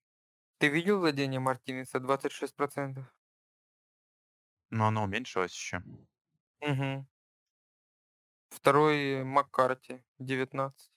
[0.61, 2.01] Ты видел владение Мартинеса?
[2.01, 3.13] 26 %.
[4.71, 5.83] Но оно уменьшилось ещё.
[6.63, 7.07] Мгм.
[8.53, 10.89] 2 Маккарти 19.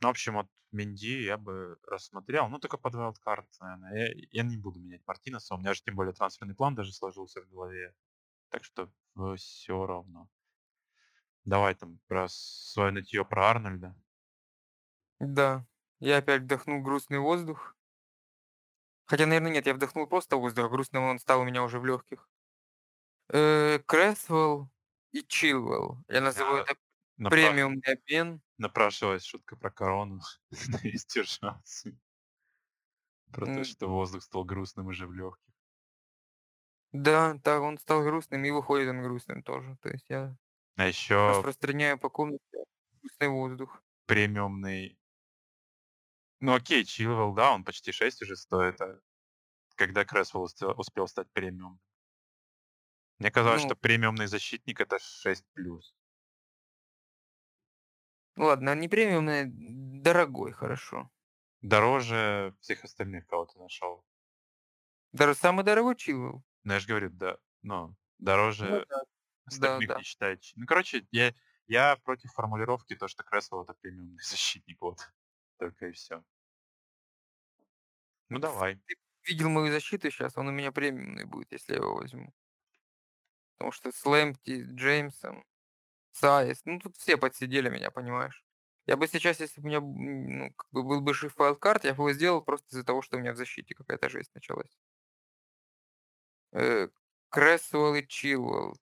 [0.00, 3.94] Ну, в общем, вот Менди я бы рассмотрел, но только под вайлдкарт, наверно.
[3.94, 5.54] Я я не буду менять Мартинеса.
[5.54, 7.94] У меня же тем более трансферный план даже сложился в голове.
[8.50, 8.90] Так что
[9.36, 10.28] всё равно.
[11.46, 13.96] Давай там про своё нытьё про Арнольда.
[15.20, 15.66] Да,
[16.00, 17.74] я опять вдохнул грустный воздух.
[19.08, 21.84] Хотя, наверно, нет, я вдохнул просто воздух, а грустным он стал у меня уже в
[21.86, 22.26] лёгких.
[23.30, 24.68] Э, Крэсвелл
[25.12, 25.98] и Чилвелл.
[26.08, 26.74] Я назову Да, это
[27.18, 28.40] напра премиумный обмен.
[28.62, 30.20] Напрашивалась шутка про корону,
[30.84, 31.92] я сдержался.
[33.30, 35.52] Про то, что воздух стал грустным уже в лёгких.
[36.94, 39.76] Да, да, он стал грустным, и выходит он грустным тоже.
[39.80, 40.36] То есть я
[40.76, 42.42] А ещё распространяю по комнате
[43.02, 43.82] грустный воздух.
[44.08, 44.96] премиумный
[46.40, 48.98] Ну, окей, Чилвелл, да, он почти 6 уже стоит, а
[49.76, 51.80] когда Крэсвелл успел успел стать премиум?
[53.20, 55.92] Мне казалось, Ну что премиумный защитник- это 6 плюс.
[58.36, 59.44] Ладно, не премиумный,
[60.02, 61.10] дорогой, хорошо.
[61.62, 64.04] Дороже всех остальных, кого ты нашёл.
[65.12, 66.42] Даже самый дорогой Чилвелл?
[66.64, 67.96] Ну, я ж говорю, да, ну,
[68.60, 69.00] Ну дороже да.
[69.50, 69.96] Да, Остальных да.
[69.96, 70.40] не считает.
[70.42, 71.34] ч- Ну, короче, я,
[71.68, 74.80] я против формулировки, то, что Кресвелл это премиумный защитник.
[74.80, 74.98] Вот.
[75.58, 76.24] Только и все.
[78.28, 78.80] Ну, давай.
[78.86, 78.94] Ты
[79.26, 82.32] видел мою защиту сейчас, он у меня премиумный будет, если я его возьму.
[83.56, 84.60] Потому что с Лэмпти,
[86.12, 88.44] Джеймсом, Сайс, ну тут все подсидели меня, понимаешь.
[88.86, 91.94] Я бы сейчас, если бы у меня ну, как бы был бы жив wildcard, я
[91.94, 94.76] бы его сделал просто из-за того, что у меня в защите какая-то жесть началась.
[96.52, 96.88] Э,
[97.34, 98.76] и Чилвелл.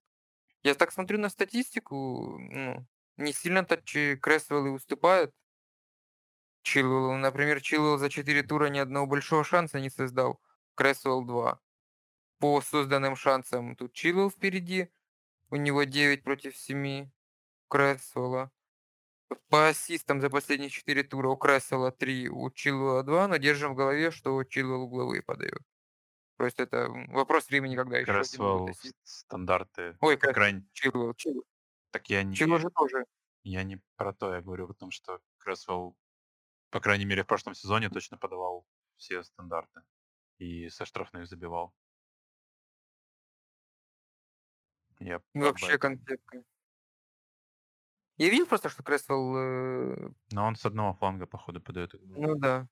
[0.62, 3.76] Я так смотрю на статистику, ну, не сильно-то
[4.20, 5.34] Крэсуэлл и уступает
[6.62, 7.16] Чилвеллу.
[7.16, 10.40] Например, Чилвелл за 4 тура ни одного большого шанса не создал.
[10.74, 11.60] Крэсуэлл 2.
[12.38, 14.90] По созданным шансам тут Чилвелл впереди.
[15.50, 17.10] У него 9 против 7
[17.70, 18.50] Крэсуэлла.
[19.48, 23.76] По ассистам за последние 4 тура у Крэсуэлла 3, у Чилвелла 2, но держим в
[23.76, 25.62] голове, что Чилвелл угловые подает.
[26.36, 28.68] То есть это вопрос времени, когда еще Кресвелл
[29.04, 29.96] стандарты.
[30.00, 30.68] Ой, По Крэсуэлл, крайней...
[30.72, 31.44] Чилвелл, Чилвелл.
[31.92, 33.04] Так я не, Чилвелл же тоже.
[33.44, 35.96] я не про то, я говорю, потому что Кресвелл,
[36.70, 39.82] по крайней мере, в прошлом сезоне точно подавал все стандарты.
[40.38, 41.72] И со штрафных забивал.
[44.98, 46.44] Я об Вообще концепция.
[48.20, 49.34] Я видел просто, что Крэсвелл...
[49.34, 51.94] э, Но он с одного фланга, походу, подает.
[52.02, 52.68] Ну да.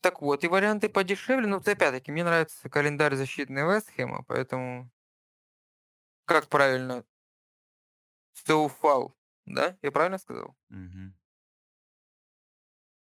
[0.00, 1.46] Так вот, и варианты подешевле.
[1.46, 4.90] Ну, это опять-таки, мне нравится календарь защитный Вестхэма, поэтому...
[6.24, 7.04] Как правильно?
[8.32, 9.16] Соуфал,
[9.46, 9.78] да?
[9.80, 10.56] Я правильно сказал?
[10.68, 11.14] Мгм.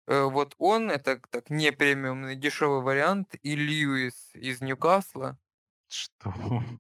[0.07, 5.39] Э, Вот он, это так не премиумный, дешевый вариант, и Льюис из Ньюкасла.
[5.89, 6.35] Что?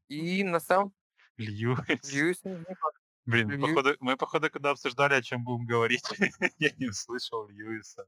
[0.08, 0.92] И на самом...
[1.38, 1.80] Льюис?
[2.04, 2.99] Льюис из Ньюкасла.
[3.26, 3.74] Блин, Льюис.
[3.74, 6.02] походу, мы, походу, когда обсуждали, о чем будем говорить,
[6.58, 8.06] я не услышал Льюиса.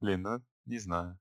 [0.00, 1.18] Блин, ну, не знаю.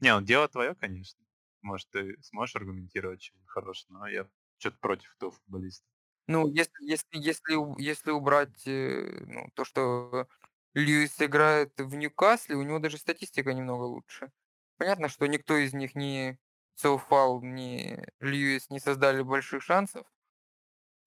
[0.00, 1.24] Не, ну дело твое, конечно.
[1.62, 5.86] Может, ты сможешь аргументировать, чем хорош, но я что-то против этого футболиста.
[6.26, 10.28] Ну, если, если, если, если убрать э, ну, то, что
[10.74, 14.30] Льюис играет в Ньюкасле, у него даже статистика немного лучше.
[14.76, 16.38] Понятно, что никто из них ни
[16.74, 20.06] Соуфал, ни Льюис не создали больших шансов.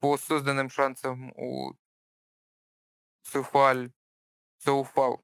[0.01, 1.75] По созданным шансам у
[3.29, 3.91] Соуфаль,
[4.57, 5.23] Соуфал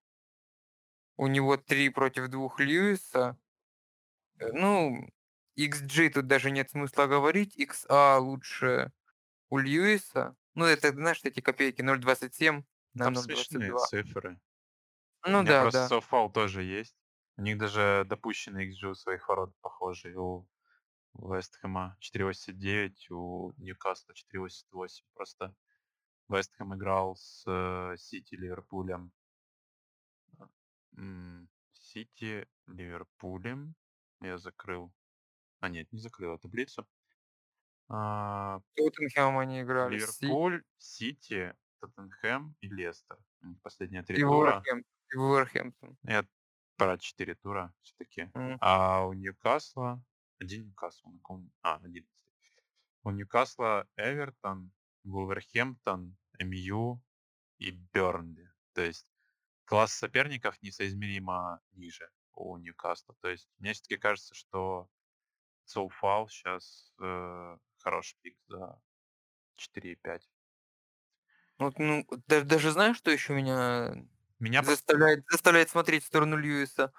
[1.18, 3.38] у него 3 против 2 Льюиса.
[4.40, 5.08] Э, Ну,
[5.56, 7.56] XG тут даже нет смысла говорить.
[7.58, 8.92] XA лучше
[9.50, 10.36] у Льюиса.
[10.56, 13.78] Ну, это, знаешь, эти копейки 0.27 на Там смешные 0.22.
[13.78, 14.40] цифры.
[15.26, 15.88] У Ну меня да, просто да.
[15.88, 16.96] софал тоже есть.
[17.38, 20.16] У них даже допущенный XG у своих ворот похожий.
[20.16, 20.48] У
[21.18, 25.04] Вестхэма 4.89, у Ньюкасла 4.88.
[25.14, 25.56] Просто
[26.30, 29.12] Вестхэм играл с э, Сити, Ливерпулем.
[30.98, 33.76] М, Сити, Ливерпулем.
[34.22, 34.92] Я закрыл.
[35.60, 36.88] А нет, не закрыл я таблицу.
[37.90, 39.96] А, Тоттенхэм они играли.
[39.96, 43.18] Ливерпуль, Сити, Тоттенхэм и Лестер.
[43.42, 44.62] У последние три И тура.
[45.14, 45.98] И Вулверхэмптон.
[46.04, 46.26] Я
[46.76, 48.30] про 4 тура все-таки.
[48.36, 48.58] М.
[48.62, 50.04] А у Ньюкасла...
[50.40, 51.52] Один Ньюкасл, на ком...
[51.62, 52.12] А, 11.
[53.04, 54.72] У Ньюкасла Эвертон,
[55.04, 57.02] Вулверхэмптон, МЮ
[57.58, 58.52] и Бернли.
[58.74, 59.08] То есть
[59.66, 63.16] класс соперников несоизмеримо ниже у Ньюкасла.
[63.22, 64.90] То есть мне все-таки кажется, что
[65.66, 68.80] Соуфал сейчас э, хороший пик за
[69.58, 70.22] 4,5.
[71.60, 73.96] Вот, ну, даже, даже знаешь, что еще меня
[74.40, 74.76] Меня просто...
[74.76, 76.94] заставляет, заставляет смотреть в сторону Льюиса?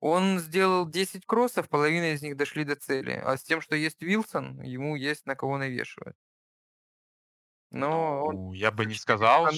[0.00, 3.12] Он сделал 10 кроссов, половина из них дошли до цели.
[3.12, 6.16] А с тем, что есть Вилсон, ему есть на кого навешивать.
[7.70, 9.48] Но он Ну, я бы не сказал,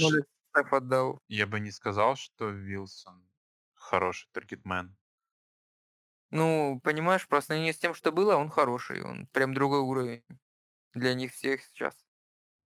[0.72, 1.20] отдал.
[1.28, 3.28] я бы не сказал, что Вилсон
[3.74, 4.96] хороший таргетмен.
[6.30, 9.02] Ну, понимаешь, по сравнению с тем, что было, он хороший.
[9.02, 10.24] Он прям другой уровень
[10.94, 12.06] для них всех сейчас.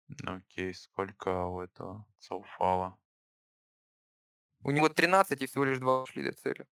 [0.08, 2.98] Ну, окей, сколько у этого Соуфала?
[4.64, 6.66] У него 13 и всего лишь 2 шли до цели.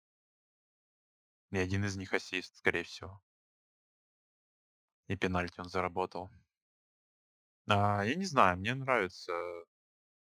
[1.51, 3.21] И один из них ассист, скорее всего.
[5.09, 6.29] И пенальти он заработал.
[7.69, 9.33] А, я не знаю, мне нравится...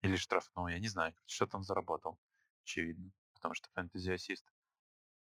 [0.03, 2.21] Или штрафной, я не знаю, что-то он заработал.
[2.65, 3.13] Очевидно.
[3.35, 4.47] Потому что фэнтези ассист.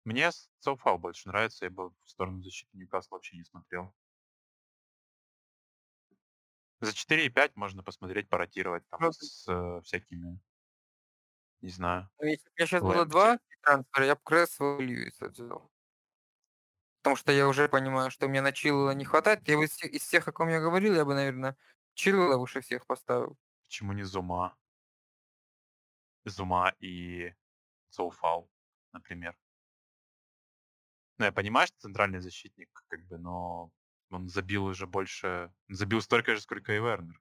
[0.04, 3.94] Мне с- Соуфал больше нравится, я бы в сторону защиты Ньюкасла вообще не смотрел.
[6.80, 10.40] За 4,5 можно посмотреть, поротировать там с э, всякими,
[11.60, 12.10] не знаю.
[12.20, 15.70] Ну, если бы у меня сейчас было два трансфера, я бы и Льюиса взял.
[17.04, 19.46] Потому что я уже понимаю, что мне на Чилвелла не хватает.
[19.46, 21.54] Я бы из, всех- о ком я говорил, я бы, наверное,
[21.92, 23.36] Чилвелла выше всех поставил.
[23.66, 24.56] Почему не Зума?
[26.24, 27.34] Зума и
[27.90, 28.50] Соуфал,
[28.92, 29.36] например.
[31.18, 33.70] Ну, я понимаю, что центральный защитник, как бы, но
[34.08, 35.52] Он забил уже больше...
[35.68, 37.20] Забил столько же, сколько и Вернер.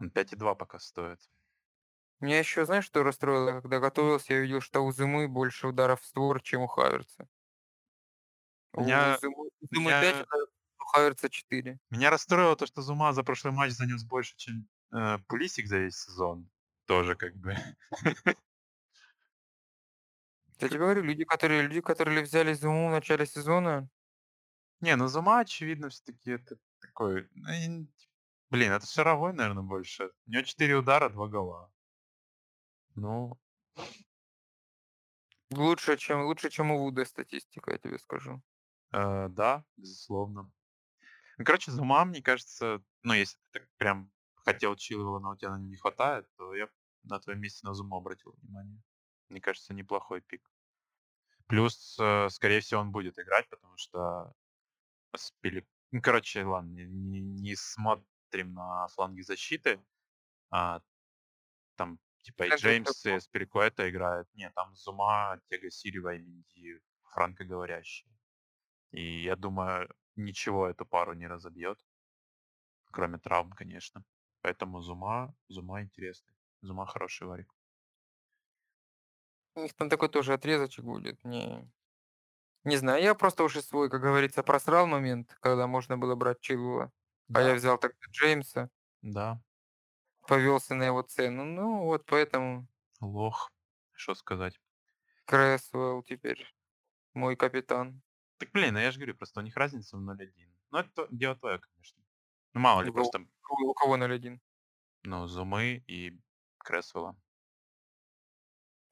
[0.00, 1.30] Он 5,2 пока стоит.
[2.22, 3.60] Меня еще, знаешь, что расстроило?
[3.60, 7.26] Когда готовился, я увидел, что у Зимы больше ударов в створ, чем у Хаверца.
[8.74, 11.78] У Меня, Зимы, 5 меня, ударов, у Хаверца 4.
[11.90, 15.96] меня расстроило то, что Зума за прошлый матч занес больше, чем э, Пулисик за весь
[15.96, 16.48] сезон.
[16.86, 17.56] Тоже как бы.
[20.60, 23.88] Я тебе говорю, люди, которые, люди, которые взяли Зуму в начале сезона,
[24.80, 27.28] Не, ну Зума, очевидно, все-таки это такой...
[27.34, 27.88] ну,
[28.50, 30.10] Блин, это шаровой, наверное, больше.
[30.26, 31.71] У него 4 удара, 2 гола.
[32.94, 33.38] Ну,
[35.50, 38.42] лучше, чем, лучше, чем у Вуда статистика, я тебе скажу.
[38.92, 40.50] э, да, безусловно.
[41.38, 45.50] Ну, короче, Зума, мне кажется, ну, если ты так прям хотел Чилвелла, но у тебя
[45.50, 46.68] на не хватает, то я
[47.04, 48.82] на твоем месте на Зуму обратил внимание.
[49.28, 50.50] Мне кажется, неплохой пик.
[51.46, 54.34] Плюс, э, скорее всего, он будет играть, потому что
[55.16, 55.66] Спили...
[55.90, 59.82] Ну, короче, ладно, не, не- не смотрим на фланги защиты.
[60.50, 60.80] А,
[61.76, 64.28] там, типа, и Джеймс, и Спирикуэта играет.
[64.34, 68.10] Нет, там Зума, Тега Сирева и Минди франкоговорящие.
[68.92, 71.84] И я думаю, ничего эту пару не разобьет.
[72.92, 74.04] Кроме травм, конечно.
[74.40, 76.36] Поэтому Зума, Зума интересный.
[76.60, 77.52] Зума хороший варик.
[79.54, 81.22] У них там такой тоже отрезочек будет.
[81.24, 81.70] Не,
[82.64, 86.92] не знаю, я просто уже свой, как говорится, просрал момент, когда можно было брать Чилула.
[87.32, 88.70] А я Да, взял тогда Джеймса,
[89.02, 89.40] да,
[90.26, 91.44] повелся на его цену.
[91.44, 92.66] Ну вот поэтому
[93.00, 93.50] лох.
[93.92, 94.60] Что сказать.
[95.26, 96.46] Крэсвелл теперь
[97.14, 98.02] мой капитан.
[98.38, 100.50] Так, блин, ну я же говорю, просто у них разница в 0,1.
[100.70, 102.02] Ну, это то- дело твое, конечно.
[102.54, 104.40] Ну, мало ли, У просто, у кого 0-1?
[105.04, 106.18] ну, Зумы и
[106.58, 107.16] Кресвелла.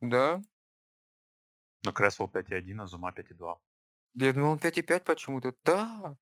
[0.01, 0.43] Да?
[1.85, 3.59] Ну, Кресвелл 5,1, а Зума 5,2.
[4.15, 5.55] Да Я думал, он 5,5 почему-то.
[5.65, 6.17] Да,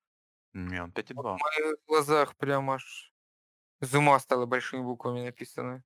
[0.52, 1.38] Не, он в 5,2.
[1.38, 3.12] моих глазах прям аж
[3.80, 5.84] Зума стало большими буквами написано.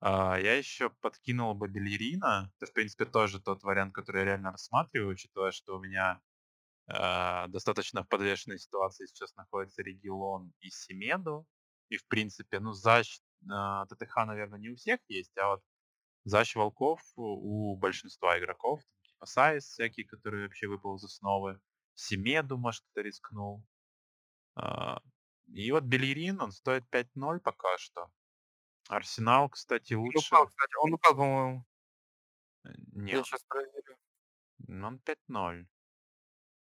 [0.00, 2.52] А, я еще подкинул бы Белерина.
[2.56, 6.20] Это, в принципе, тоже тот вариант, который я реально рассматриваю, учитывая, что у меня
[6.86, 11.44] а, достаточно в подвешенной ситуации сейчас находится Регион и Семеду.
[11.88, 15.62] И, в принципе, ну, защ а, ТТХ, наверное, не у всех есть, а вот
[16.24, 18.80] защ Волков у большинства игроков.
[19.02, 21.58] Типа Сайс всякий, который вообще выпал из основы.
[21.94, 23.64] Семеду, может, кто-то рискнул.
[25.46, 28.10] И вот Белерин, он стоит 5-0 пока что.
[28.88, 30.28] Арсенал, кстати, Он лучше...
[30.28, 31.66] упал, кстати, он упал, по-моему.
[32.64, 33.96] э, Не, Я он, сейчас проверю.
[34.68, 35.66] он 5-0.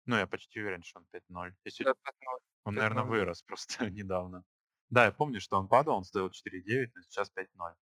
[0.05, 1.53] Ну, я почти уверен, что он 5-0.
[1.65, 1.83] Если...
[1.83, 1.95] Да, 5-0.
[2.65, 3.07] Он, наверное, 5-0.
[3.07, 4.43] вырос просто недавно.
[4.89, 7.75] Да, я помню, что он падал, он стоил 4-9, но сейчас 5-0.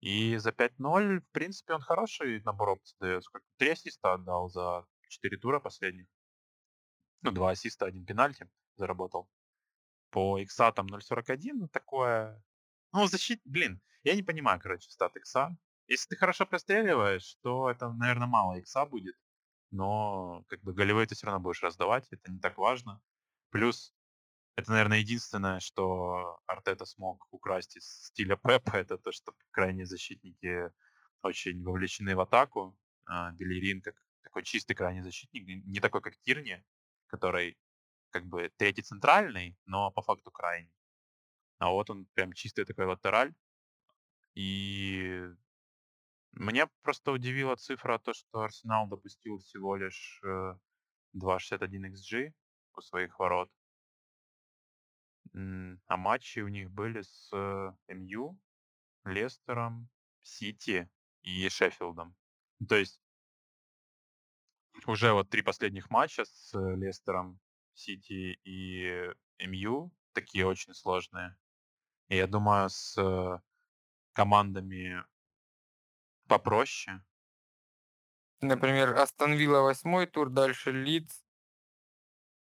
[0.00, 3.22] И за 5-0, в принципе, он хороший набор опций дает.
[3.24, 3.46] Сколько?
[3.58, 6.06] Три ассиста отдал за 4 тура последних.
[7.22, 9.28] Ну, два ассиста, один пенальти заработал.
[10.10, 12.42] По икса там 0.41, ну, такое...
[12.92, 15.56] Ну, защит, блин, я не понимаю, короче, стат икса.
[15.86, 19.16] Если ты хорошо простреливаешь, то это, наверное, мало икса будет.
[19.70, 23.00] Но, как бы, голевые ты все равно будешь раздавать, это не так важно.
[23.50, 23.94] Плюс,
[24.56, 30.70] это, наверное, единственное, что Артета смог украсть из стиля Пепа, это то, что крайние защитники
[31.22, 32.76] очень вовлечены в атаку.
[33.06, 36.64] А, Белерин как такой чистый крайний защитник, не такой, как Тирни,
[37.06, 37.58] который
[38.10, 40.72] как бы третий центральный, но по факту крайний.
[41.58, 43.34] А вот он прям чистый такой латераль.
[44.34, 45.28] И
[46.32, 50.54] меня просто удивила цифра, то, что Арсенал допустил всего лишь э,
[51.16, 52.32] 2.61 XG
[52.76, 53.50] у своих ворот.
[55.32, 58.38] А матчи у них были с э, МЮ,
[59.04, 59.88] Лестером,
[60.22, 60.88] Сити
[61.22, 62.16] и Шеффилдом.
[62.68, 63.00] То есть
[64.86, 67.38] уже вот три последних матча с э, Лестером,
[67.80, 71.36] Сити и МЮ такие очень сложные.
[72.08, 73.40] И я думаю, с э,
[74.12, 75.04] командами
[76.28, 77.00] попроще.
[78.42, 81.24] Например, Астон Вилла 8 тур, дальше Лидс,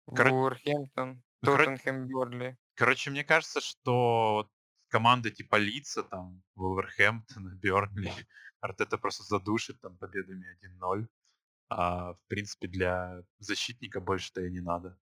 [0.06, 2.58] Коро- Вулверхэмптон, Тоттенхэм, Берли.
[2.76, 4.50] Короче, мне кажется, что
[4.90, 8.12] команды типа Лица, там, Вулверхэмптон, Бернли,
[8.62, 11.08] Артета просто задушит там победами 1-0.
[11.70, 14.98] А в принципе для защитника больше-то и не надо.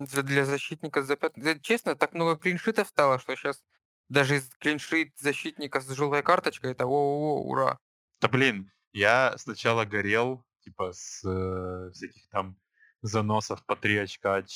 [0.00, 3.62] Для защитника за пят- да, Честно, так много клиншитов стало, что сейчас
[4.08, 7.78] даже клиншит защитника с желтой карточкой это о ура.
[8.20, 12.56] Да блин, я сначала горел, типа, с э, всяких там
[13.02, 14.46] заносов по 3 очка от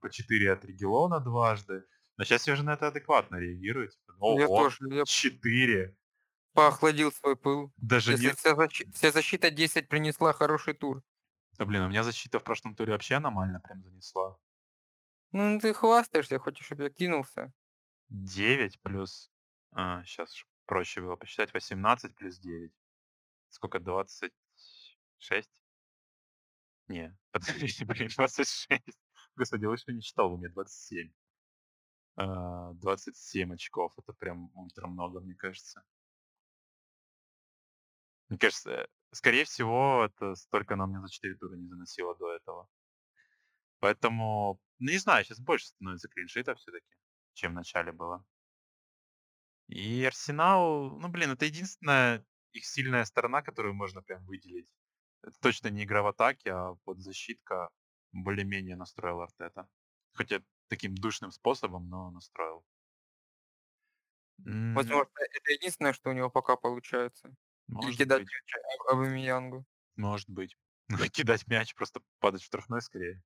[0.00, 1.84] по 4 от Регелона дважды.
[2.18, 3.88] Но сейчас я уже на это адекватно реагирую.
[3.88, 5.96] Типа, Я ого, тоже, я 4.
[6.52, 7.72] поохладил свой пыл.
[7.76, 8.32] Даже Если не...
[8.32, 11.02] вся, защи- вся защита 10 принесла хороший тур.
[11.58, 14.38] Да блин, у меня защита в прошлом туре вообще аномально прям занесла.
[15.38, 17.52] Ну, ты хвастаешься, хочешь, чтобы я кинулся.
[18.08, 19.30] 9 плюс...
[19.72, 20.34] А, сейчас
[20.64, 21.52] проще было посчитать.
[21.52, 22.72] 18 плюс 9.
[23.50, 23.78] Сколько?
[23.78, 24.32] 26?
[26.88, 28.98] Не, подождите, блин, 26.
[29.36, 31.12] Господи, лучше не читал, у меня 27.
[32.16, 33.92] А, 27 очков.
[33.98, 35.82] Это прям ультра много, мне кажется.
[38.30, 42.70] Мне кажется, скорее всего, это столько она мне за 4 тура не заносила до этого.
[43.80, 46.86] Поэтому, ну не знаю, сейчас больше становится клиншита все-таки,
[47.34, 48.24] чем в начале было.
[49.68, 54.72] И Арсенал, ну блин, это единственная их сильная сторона, которую можно прям выделить.
[55.22, 57.70] Это точно не игра в атаке, а вот защитка
[58.12, 59.68] более-менее настроил Артета.
[60.12, 62.64] Хотя таким душным способом, но настроил.
[64.74, 67.34] Возможно, это единственное, что у него пока получается.
[67.80, 68.54] Или Может кидать быть, мяч
[68.88, 69.64] А- Абамиянгу.
[69.96, 70.56] может быть.
[71.12, 73.22] Кидать мяч, просто падать в штрафной скорее.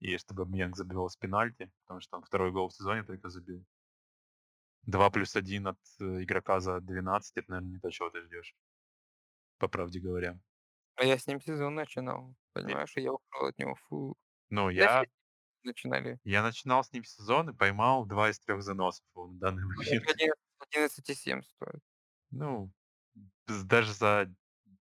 [0.00, 3.64] И чтобы Обменянг забивал с пенальти, потому что он второй гол в сезоне только забил.
[4.82, 8.54] 2 плюс 1 от э, игрока за 12, это, наверное, не то, чего ты ждешь.
[9.58, 10.38] По правде говоря.
[10.96, 13.74] А я с ним сезон начинал, понимаешь, и я ушел от него.
[13.88, 14.16] Фу.
[14.50, 15.10] Ну, я, все
[15.64, 16.18] начинали.
[16.24, 20.34] я начинал с ним сезон и поймал 2 из 3 заносов на данный Это момент.
[20.74, 21.82] 11,7 стоит.
[22.30, 22.70] Ну,
[23.46, 24.32] даже за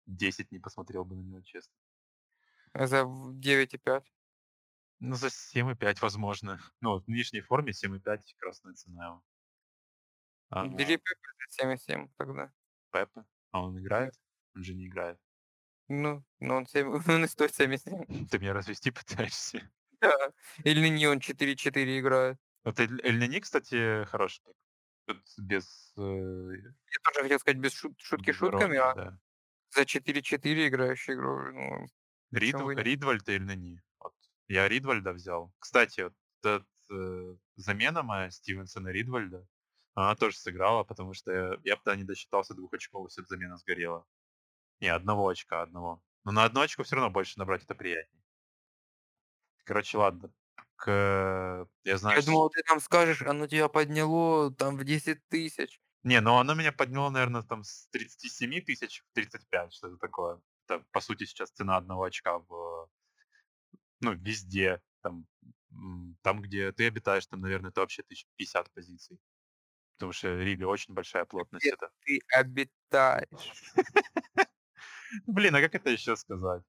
[0.06, 1.74] 10 не посмотрел бы на него, честно.
[2.74, 4.04] А за в 9,5.
[5.00, 6.60] Ну, за 7,5 возможно.
[6.82, 9.24] Ну, вот в нынешней форме 7,5 красная цена его.
[10.50, 11.20] А, Бери Пепе
[11.50, 12.52] за 7,7 тогда.
[12.92, 13.24] Пепе?
[13.52, 14.14] А он играет?
[14.56, 15.20] Он же не играет.
[15.88, 18.28] Ну, ну он, 7, он и стоит 7,7.
[18.32, 19.70] Ты меня развести пытаешься?
[20.02, 20.34] Да.
[20.64, 22.38] Или не он 4-4 играет.
[22.64, 24.56] Вот Эль Эль кстати, хороший так.
[25.06, 29.20] Тут без, э, Я тоже хотел сказать без шут- шутки без шутками, иронии, а да.
[29.72, 31.88] за 4-4 играющий игру, ну,
[32.32, 32.56] Рид?
[32.56, 33.82] Ридвальд Эль Нани.
[34.50, 35.54] Я Ридвальда взял.
[35.60, 39.48] Кстати, вот эта э, замена моя Стивенсона Ридвальда,
[39.94, 43.28] она тоже сыграла, потому что я, я бы тогда не досчитался двух очков, если бы
[43.28, 44.06] замена сгорела.
[44.82, 46.04] Не, одного очка, одного.
[46.26, 48.24] Но на одно очко все равно больше набрать это приятнее.
[49.66, 50.32] Короче, ладно.
[50.76, 51.68] К...
[51.84, 55.80] Я знаю, Я что- думал, ты там скажешь, оно тебя подняло там в 10 тысяч.
[56.04, 60.42] Не, ну оно меня подняло, наверное, там с 37 тысяч в 35, что-то такое.
[60.68, 62.90] Это, по сути, сейчас цена одного очка в,
[64.02, 64.82] ну, везде.
[65.02, 65.26] Там,
[66.24, 69.20] там, где ты обитаешь, там, наверное, это вообще 1050 позиций.
[69.98, 71.66] Потому что Рига очень большая плотность.
[71.66, 71.90] Где Это.
[72.06, 73.64] ты обитаешь?
[75.28, 76.64] Блин, а как это еще сказать?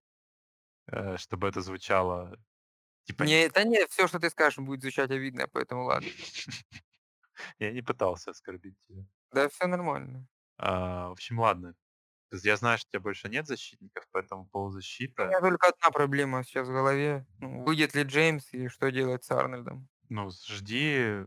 [0.87, 2.37] Э, Чтобы это звучало
[3.05, 3.25] типа...
[3.25, 6.09] Не, это не, все, что ты скажешь, будет звучать обидно, поэтому ладно.
[7.59, 9.05] Я не пытался оскорбить тебя.
[9.33, 10.27] Да, все нормально.
[10.59, 11.75] А, в общем, ладно.
[12.33, 15.27] Я знаю, что у тебя больше нет защитников, поэтому У полузащита...
[15.27, 17.27] меня только одна проблема сейчас в голове.
[17.41, 19.89] Ну, выйдет ли Джеймс и что делать с Арнольдом?
[20.09, 21.27] Ну, жди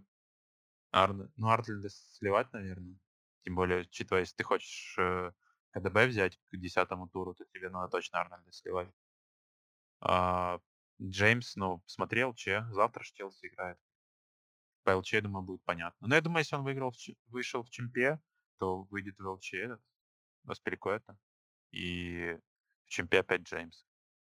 [0.91, 1.29] Арне.
[1.35, 2.97] Ну, Арнольда сливать, наверное.
[3.43, 5.31] Тем более, учитывая, если ты хочешь э,
[5.71, 8.89] КДБ взять к десятому туру, то тебе надо точно Арнольда сливать.
[9.99, 10.59] А,
[11.01, 13.77] Джеймс, ну, смотрел, Че, завтра ж Челси играет.
[14.83, 16.07] По ЛЧ, я думаю, будет понятно.
[16.07, 16.97] Но я думаю, если он выиграл, в
[17.27, 18.19] вышел в чемпе,
[18.59, 19.81] то выйдет в ЛЧ этот,
[20.45, 21.17] Аспиликуэта.
[21.71, 22.37] И
[22.85, 23.85] в чемпе опять Джеймс.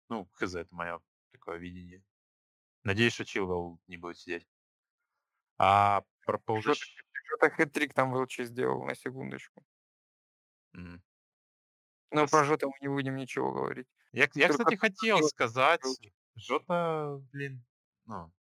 [0.09, 1.01] Ну, хз, это мое
[1.33, 2.03] такое видение.
[2.83, 4.47] Надеюсь, что Чилвелл не будет сидеть.
[5.59, 7.03] А про полузащиту...
[7.25, 9.65] что-то хэт-трик там Велчи сделал, на секундочку.
[10.75, 11.03] М.
[12.11, 13.89] Но Крас- про Жота мы не будем ничего говорить.
[14.13, 15.83] Я, я, Только кстати, хотел Жота сказать.
[16.37, 17.65] Жота, блин,
[18.07, 18.33] ну,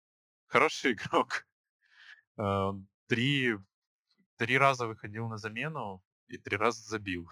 [0.47, 1.47] хороший игрок.
[2.37, 2.71] Э,
[3.07, 3.55] Три,
[4.37, 7.29] три раза выходил на замену и три раза забил.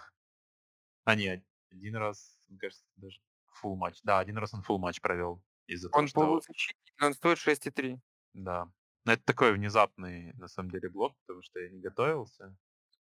[1.04, 4.00] А, не, один раз, мне кажется, даже фул матч.
[4.02, 6.20] Да, один раз он фул матч провел из-за того, Он что...
[6.20, 7.98] полузащитник, и он стоит 6,3.
[8.34, 8.72] Да.
[9.04, 12.56] Но это такой внезапный, на самом деле, блок, потому что я не готовился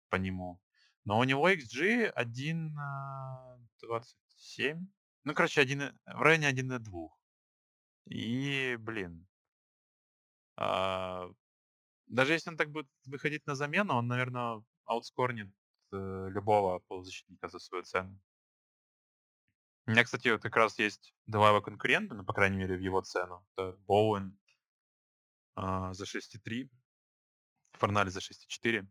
[0.09, 0.61] по нему.
[1.05, 4.87] Но у него XG 1.27.
[5.23, 7.09] Ну, короче, один, в районе 1.2.
[8.07, 9.25] И, блин,
[10.57, 11.29] а,
[12.07, 15.49] даже если он так будет выходить на замену, он, наверное, аутскорнит
[15.91, 18.19] э, любого полузащитника за свою цену.
[19.87, 22.81] У меня, кстати, вот как раз есть два его конкурента, ну, по крайней мере, в
[22.81, 23.45] его цену.
[23.55, 24.37] Это Боуэн
[25.55, 26.69] а, за 6,3,
[27.73, 28.87] Форнали за 6,4.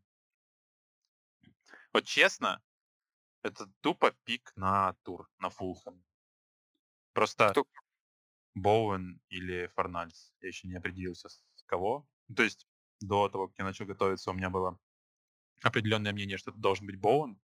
[1.92, 2.62] Вот честно,
[3.42, 6.04] это тупо пик на тур, на Фулхэм.
[7.12, 7.66] Просто Кто?
[8.54, 10.32] Боуэн или Форнальс.
[10.40, 12.06] Я еще не определился с кого.
[12.34, 12.68] То есть
[13.00, 14.78] до того, как я начал готовиться, у меня было
[15.64, 17.38] определенное мнение, что это должен быть Боуэн.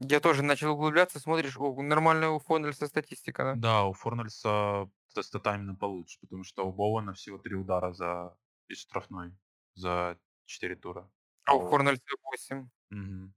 [0.00, 3.60] Я тоже начал углубляться, смотришь, о, нормальная у Фоннельса статистика, да?
[3.62, 8.36] Да, у Форнальса т стата именно получше, потому что у Боуэна всего 3 удара за
[8.68, 9.36] из штрафной
[9.74, 11.10] за 4 тура.
[11.46, 12.68] А А у у Форнальса 8.
[12.90, 13.34] Мгм.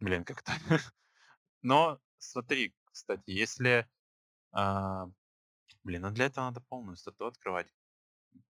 [0.00, 0.52] Блин, как-то
[1.62, 3.88] Но смотри, кстати, если,
[4.52, 5.10] а,
[5.84, 7.72] блин, ну для этого надо полную стату открывать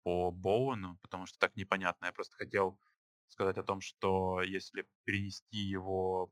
[0.03, 2.05] по Боуэну, потому что так непонятно.
[2.07, 2.79] Я просто хотел
[3.28, 6.32] сказать о том, что если перенести его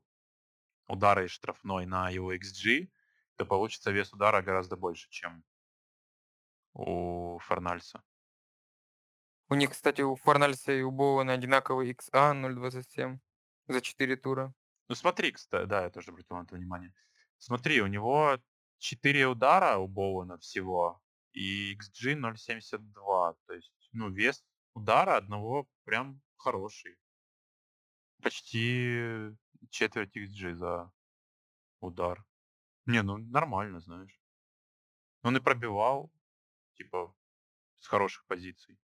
[0.86, 2.88] удары штрафной на его XG,
[3.36, 5.44] то получится вес удара гораздо больше, чем
[6.72, 8.02] у Форнальса.
[9.48, 13.18] У них, кстати, у Форнальса и у Боуэна одинаковый XA 0.27
[13.68, 14.54] за 4 тура.
[14.88, 16.94] Ну смотри, кста да, я тоже обратил на это внимание.
[17.38, 18.38] Смотри, у него
[18.78, 21.00] 4 удара у Боуэна всего
[21.32, 23.36] и XG 0.72.
[23.46, 26.98] То есть, ну, вес удара одного прям хороший.
[28.22, 29.30] Почти
[29.70, 30.92] четверть XG за
[31.80, 32.24] удар.
[32.86, 34.20] Не, ну нормально, знаешь.
[35.22, 36.12] Он и пробивал,
[36.74, 37.14] типа,
[37.78, 38.78] с хороших позиций.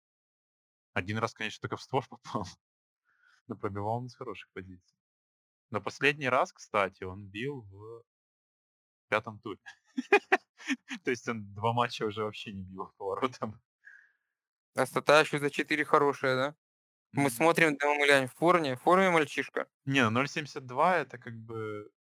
[0.93, 2.47] Один раз, конечно, только в створ попал,
[3.49, 4.97] но пробивал он с хороших позиций.
[5.71, 8.05] Но последний раз, кстати, он бил в
[9.09, 9.61] пятом туре.
[11.05, 13.61] То есть он 2 матча уже вообще не бил по воротам.
[14.77, 16.57] А стата еще за 4 хорошая, да?
[17.13, 19.69] Мы смотрим, да мы в форме, в форме мальчишка.
[19.87, 21.91] Не, ну 0.72 это как бы,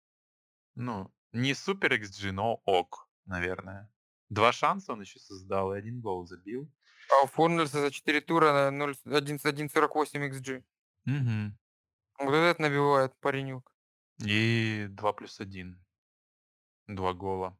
[0.76, 3.92] ну, не супер XG, но ок, наверное.
[4.30, 6.70] 2 шанса он еще создал и 1 гол забил.
[7.10, 10.62] А у Форнальса за 4 тура 0 1 1.48 XG.
[11.06, 11.58] Мгм.
[12.18, 13.70] Вот этот набивает паренек.
[14.24, 15.78] И 2+1.
[16.88, 17.58] 2 гола.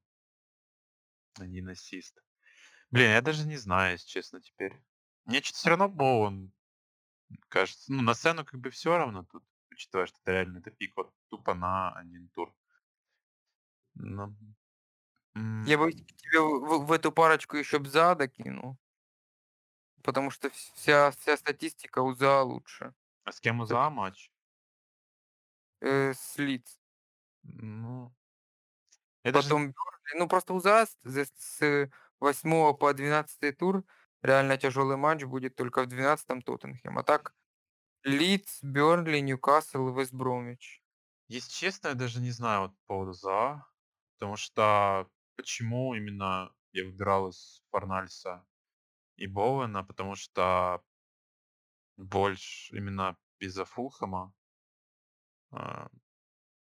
[1.37, 2.23] 1 ассист.
[2.91, 4.75] Блин, я даже не знаю, если честно, теперь.
[5.27, 6.53] Мне чё-то всё равно Боуэн
[7.49, 7.93] кажется.
[7.93, 11.13] Ну, на сцену как бы всё равно тут, учитывая, что это реально это пик вот
[11.29, 12.55] тупо на 1 тур.
[13.97, 14.35] Ну,
[15.37, 15.65] м.
[15.67, 18.79] Я бы тебе в в эту парочку еще б ЗА докинул.
[20.05, 22.95] Потому что вс вся вся статистика у ЗА лучше.
[23.27, 24.29] А с кем у ЗА матч?
[25.83, 26.77] Э, с Лидс.
[27.45, 28.13] Ну.
[29.25, 30.19] Я даже Потом Бёрнли.
[30.19, 30.97] Ну, просто у ЗА с
[31.39, 33.85] с 8 по 12 тур
[34.23, 36.99] реально тяжелый матч будет только в 12 Тоттенхэм.
[36.99, 37.35] А так
[38.05, 40.83] Лидс, Бёрнли, Ньюкасл и Вест Бромвич.
[41.29, 43.67] Если честно, я даже не знаю вот по поводу ЗА,
[44.19, 48.47] потому что почему именно я выбирал из Форнальса
[49.17, 50.83] и Боуэна, потому что
[51.99, 54.33] больше именно из-за Фулхэма.
[55.51, 55.89] А,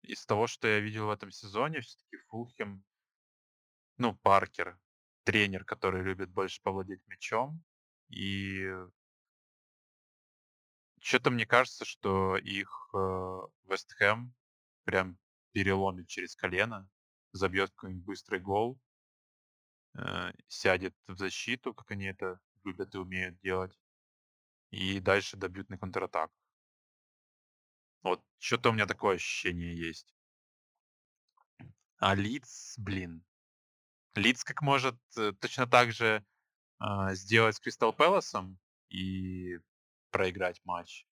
[0.02, 2.84] из того, что я видел в этом сезоне, всё-таки Фулхэм
[3.98, 4.78] ну, Паркер,
[5.24, 7.62] тренер, который любит больше повладеть мячом.
[8.10, 8.68] И
[11.00, 14.34] чё-то мне кажется, что их, э, Вест Хэм
[14.84, 15.18] прям
[15.52, 16.88] переломит через колено,
[17.32, 18.78] забьет какой-нибудь быстрый гол.
[19.96, 23.78] Э, сядет в защиту, как они это любят и умеют делать.
[24.70, 26.30] И дальше добьют на контратаках.
[28.04, 30.14] Вот чё-то у меня такое ощущение есть.
[31.98, 33.24] А Лидс, блин.
[34.16, 36.24] Лидс как может, э, точно так же,
[36.78, 38.58] а, сделать с Кристал Пэласом
[38.90, 39.58] и
[40.10, 41.04] проиграть матч.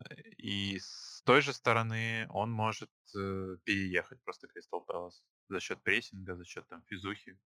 [0.00, 5.82] Э, и с той же стороны он может, э, переехать просто Кристал Пэлас за счет
[5.82, 7.38] прессинга, за счет там физухи.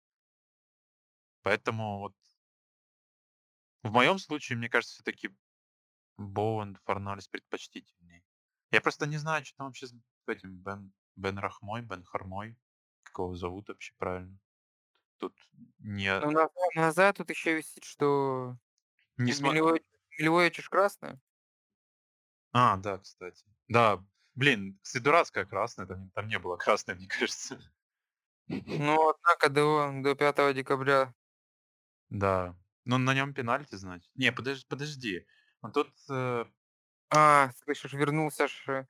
[1.45, 2.13] Поэтому вот
[3.85, 5.31] в моем случае, мне кажется, всё-таки
[6.19, 8.25] Боуэн, Форнальс предпочтительней.
[8.73, 9.95] Я просто не знаю, чё там вообще с
[10.27, 12.57] этим Бен Бенрахмой, Бенхармой,
[13.17, 14.39] как его зовут вообще правильно.
[15.19, 15.35] Тут
[15.81, 18.57] не Ну, на ЗА на ЗА тут еще висит, что
[19.19, 19.85] Не Мильвой
[20.19, 21.21] Мильвоечиш красная.
[22.55, 23.45] А, да, кстати.
[23.69, 24.05] Да,
[24.35, 27.59] блин, кстати, дурацкая красная, там там не было красной, мне кажется.
[28.69, 31.15] Ну, однако до до 5 декабря
[32.11, 34.11] Да, но на нём пенальти, значит.
[34.15, 35.27] Не, подож подожди.
[35.63, 36.47] Он тут, э
[37.11, 38.87] А, слышишь, вернулся ж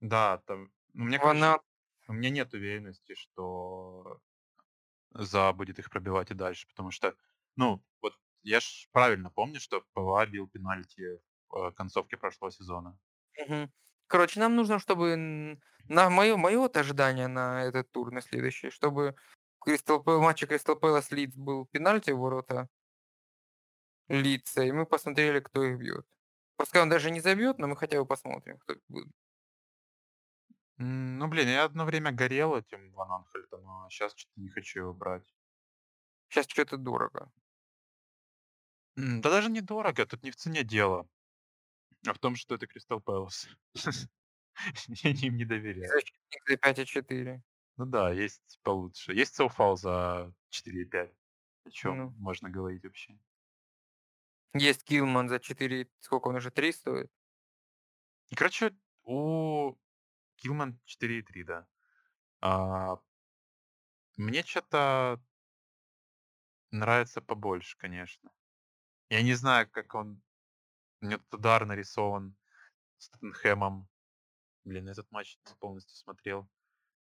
[0.00, 1.60] Да, там, ну, мне, короче, Вана
[2.08, 4.20] у меня нет уверенности, что
[5.14, 7.16] Заха будет их пробивать и дальше, потому что,
[7.56, 12.98] ну, вот я ж правильно помню, что ПВА бил пенальти в, э, концовке прошлого сезона.
[13.38, 13.72] Мгм.
[14.06, 15.16] Короче, нам нужно, чтобы
[15.88, 19.14] на моё вот ожидание на этот тур, на следующий, чтобы
[19.60, 22.68] Кристал Пэ в матче Кристал Пэлас Лидс был пенальти в ворота
[24.08, 26.06] Лидса, и мы посмотрели, кто их бьет.
[26.56, 29.12] Пускай он даже не забьет, но мы хотя бы посмотрим, кто будет.
[30.78, 34.80] М, ну, блин, я одно время горел этим Ван Анхольтом, а щас чё-то не хочу
[34.80, 35.22] его брать.
[36.30, 37.32] Щас чё-то дорого.
[38.96, 41.08] М, да даже недорого, тут не в цене дело,
[42.06, 43.48] а в том, что это Кристал Пэлас.
[45.04, 45.46] Я им не
[45.80, 45.88] И доверяю.
[45.88, 47.42] защитник за 5,4.
[47.78, 49.12] Ну да, есть получше.
[49.14, 51.12] Есть Соуфал за 4,5.
[51.66, 52.14] О чем Ну.
[52.18, 53.18] можно говорить вообще?
[54.54, 57.08] Есть Килман за 4, сколько он уже, 3 стоит?
[58.34, 58.72] Короче,
[59.04, 59.74] у
[60.42, 61.66] Килман 4,3, да.
[62.40, 62.96] А
[64.16, 65.20] мне чё-то
[66.72, 68.30] нравится побольше, конечно.
[69.10, 70.22] Я не знаю, как он
[71.00, 72.36] у него тут удар нарисован
[72.98, 73.88] с Тоттенхэмом.
[74.64, 76.48] Блин, этот матч полностью смотрел.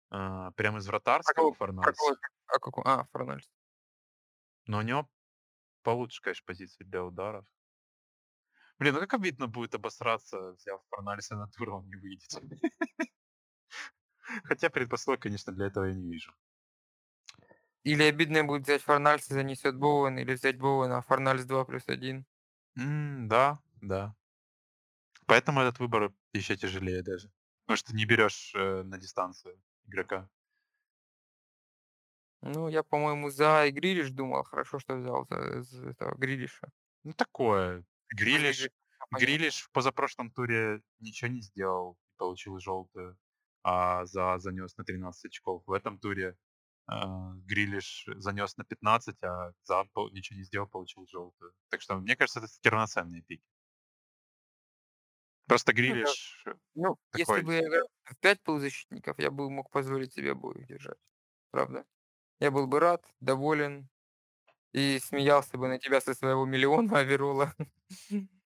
[0.09, 1.91] А, прямо из А вратарского какого Форнальса.
[1.91, 2.17] какого
[2.47, 3.49] а како а, Форнальс.
[4.67, 5.09] Но у него
[5.83, 7.45] получше, конечно, позиция для ударов.
[8.79, 12.29] Блин, ну как обидно будет обосраться, взяв Форнальса на тур, а он не выйдет.
[14.43, 16.33] Хотя предпосылок, конечно, для этого я не вижу.
[17.83, 22.25] Или обидно будет взять Форнальса, занесет Боуэн, или взять Боуэна, а Форнальс 2+1.
[22.77, 24.15] М, да, да.
[25.25, 27.31] Поэтому этот выбор еще тяжелее даже.
[27.65, 30.29] Потому что не берешь, э, на дистанцию игрока.
[32.43, 34.43] Ну, я, по-моему, за и Грилиш думал.
[34.43, 36.69] Хорошо, что взял за за этого Грилиша.
[37.03, 37.85] Ну, такое.
[38.09, 38.69] Грилиш.
[39.11, 43.17] Грилиш в позапрошлом туре ничего не сделал, получил желтую,
[43.63, 45.63] а за занес на 13 очков.
[45.67, 46.37] В этом туре,
[46.87, 51.53] а, Грилиш занес на 15, а за ничего не сделал, получил желтую.
[51.69, 53.43] Так что, мне кажется, это равноценные пики.
[55.47, 56.13] Просто Ну да.
[56.13, 56.45] Грилиш
[56.75, 60.67] Ну, если такой бы я играл в 5 полузащитников, я бы мог позволить себе обоих
[60.67, 60.97] держать.
[61.51, 61.85] Правда.
[62.39, 63.89] Я был бы рад, доволен
[64.73, 67.53] и смеялся бы на тебя со своего миллиона оверолла.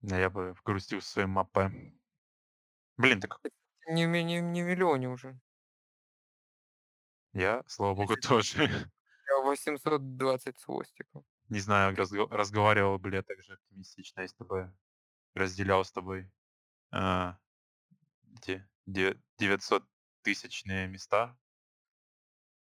[0.00, 1.92] Да, я бы грустил своим Мбаппе.
[2.96, 3.40] Блин, так
[3.88, 5.38] Не в ми не не в миллионе уже.
[7.34, 8.68] Я, слава богу, тоже.
[9.28, 11.24] Я 820 с хвостиком.
[11.48, 14.72] Не знаю, разго разговаривал бы ли я так же оптимистично, если бы
[15.34, 16.30] разделял с тобой,
[16.92, 17.38] а,
[18.36, 21.36] эти девя девятисоттысячные места.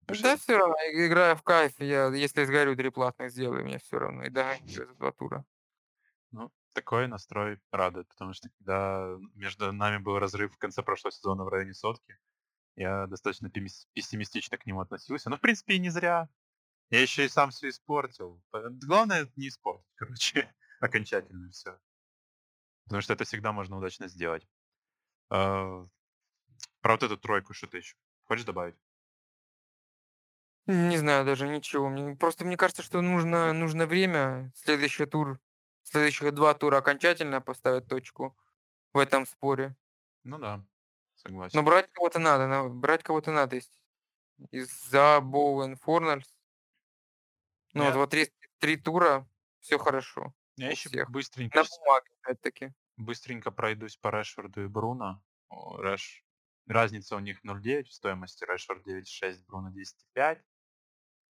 [0.08, 1.72] Да я всё равно, и играю в кайф.
[1.78, 4.24] Я, если сгорю 3 платных сделаю, мне всё равно.
[4.24, 5.44] И догоню за 2 тура.
[6.32, 11.44] Ну, такой настрой радует, потому что когда между нами был разрыв в конце прошлого сезона
[11.44, 12.18] в районе сотки,
[12.76, 15.30] я достаточно пессимистично к нему относился.
[15.30, 16.28] Но, в принципе, и не зря.
[16.90, 18.42] Я еще и сам всё испортил.
[18.52, 21.78] Главное не испортить, короче, окончательно всё.
[22.84, 24.46] Потому что это всегда можно удачно сделать.
[25.30, 25.86] А,
[26.80, 28.76] про вот эту тройку что-то еще хочешь добавить?
[30.66, 32.16] Не знаю даже ничего.
[32.16, 34.52] Просто мне кажется, что нужно нужно время.
[34.54, 35.40] Следующий тур,
[35.84, 38.36] следующих 2 тура окончательно поставить точку
[38.94, 39.76] в этом споре.
[40.24, 40.64] Ну да,
[41.52, 41.62] Но согласен.
[41.62, 43.68] брать кого-то надо, на брать кого-то надо из
[44.50, 46.26] из-за Боуэн, Форнальс.
[47.74, 49.28] Ну, вот вот 3 3 тура,
[49.60, 51.08] всё хорошо Я еще всех.
[51.08, 52.72] быстренько На бумаге опять-таки.
[52.96, 55.22] быстренько пройдусь по Решфорду и Бруно.
[55.48, 56.24] О, Реш
[56.66, 58.44] разница у них 0,9 в стоимости.
[58.44, 60.42] Решфорд 9,6, Бруно 10,5.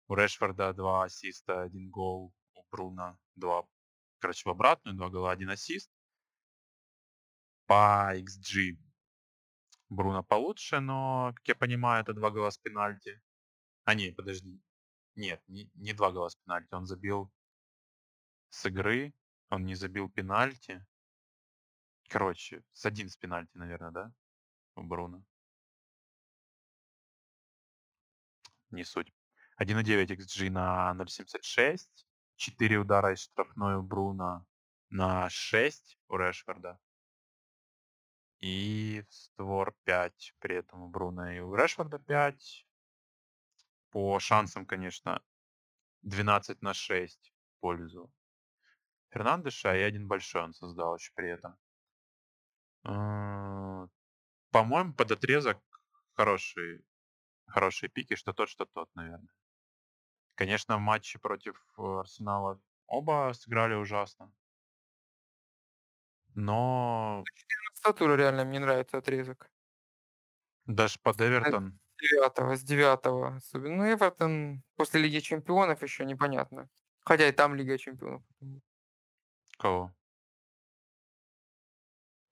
[0.09, 2.35] У Решфорда 2 ассиста, 1 гол.
[2.55, 3.63] У Бруно 2,
[4.23, 5.91] короче, в обратную, 2 гола, 1 ассист.
[7.67, 8.79] По XG
[9.89, 13.21] Бруно получше, но, как я понимаю, это 2 гола с пенальти.
[13.85, 14.61] А не, подожди.
[15.17, 16.75] Нет, не не 2 гола с пенальти.
[16.75, 17.31] Он забил
[18.51, 19.13] с игры,
[19.51, 20.87] он не забил пенальти.
[22.09, 24.13] Короче, с 1 с пенальти, наверно, да,
[24.77, 25.25] у Бруно?
[28.71, 29.13] Не суть.
[29.59, 31.89] 1,9 XG на 0,76.
[32.43, 34.45] 4 удара из штрафной у Бруно
[34.91, 36.81] на 6 у Решфорда.
[38.41, 42.67] И в створ 5 при этом у Бруно и у Решфорда 5.
[43.91, 45.23] По шансам, конечно,
[46.03, 48.13] 12 на 6 в пользу
[49.11, 51.57] Фернандеша, и 1 большой он создал еще при этом.
[52.83, 53.87] А,
[54.51, 55.61] по-моему, под отрезок
[56.15, 56.83] хорошие
[57.47, 59.29] хорошие пики, что тот, что тот, наверно.
[60.43, 64.33] Конечно, в матче против, э, Арсенала оба сыграли ужасно.
[66.35, 69.49] Но С 14 тура реально мне нравится отрезок.
[70.67, 71.79] Даже под С Эвертон?
[72.01, 73.77] 9 с 9 особенно.
[73.77, 76.69] Ну, Эвертон после Лиги чемпионов еще непонятно.
[77.05, 78.25] Хотя и там Лига чемпионов.
[79.61, 79.93] Кого?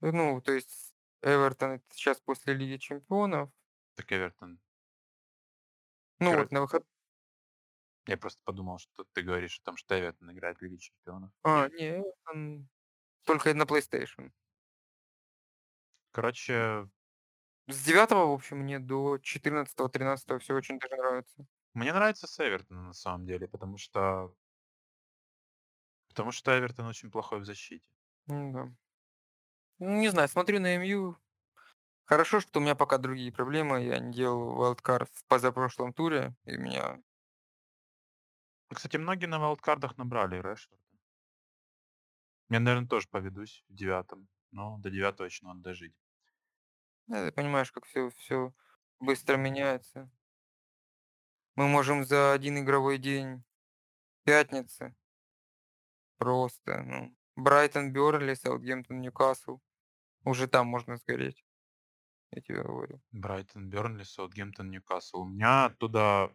[0.00, 3.50] Ну, то есть Эвертон- щас после Лиги чемпионов.
[3.94, 4.58] Так Эвертон
[6.18, 6.84] Ну, Коро вот на выход
[8.07, 11.30] Я просто подумал, что ты говоришь о том, что Эвертон играет в Лиге чемпионов.
[11.44, 12.68] А, не, Эвертон
[13.24, 14.32] только на PlayStation.
[16.12, 16.88] Короче
[17.68, 21.46] С 9, в общем, мне до 14-13 всё очень даже нравится.
[21.74, 24.34] Мне нравится с Эвертоном на самом деле, потому что
[26.09, 27.84] потому что Эвертон очень плохой в защите.
[28.28, 28.70] М-да.
[29.78, 31.16] Ну, не знаю, смотрю на МЮ
[32.05, 33.82] Хорошо, что у меня пока другие проблемы.
[33.84, 36.98] Я не делал wildcard в позапрошлом туре, и у меня
[38.71, 40.83] Ну, Кстати, многие на вайлдкардах набрали Решфорда.
[42.49, 44.29] Я, наверное, тоже поведусь в девятом.
[44.53, 45.95] Но до девятого еще надо дожить.
[47.07, 48.53] Да, ты понимаешь, как все все
[49.01, 50.11] быстро меняется.
[51.57, 53.45] Мы можем за один игровой день
[54.25, 54.95] пятницы
[56.16, 59.59] просто, ну, Брайтон, Бёрнли, Саутгемптон, Ньюкасл.
[60.25, 61.45] Уже там можно сгореть,
[62.31, 63.01] я тебе говорю.
[63.11, 65.23] Брайтон, Бернли, Саутгемптон, Ньюкасл.
[65.23, 66.31] У меня оттуда,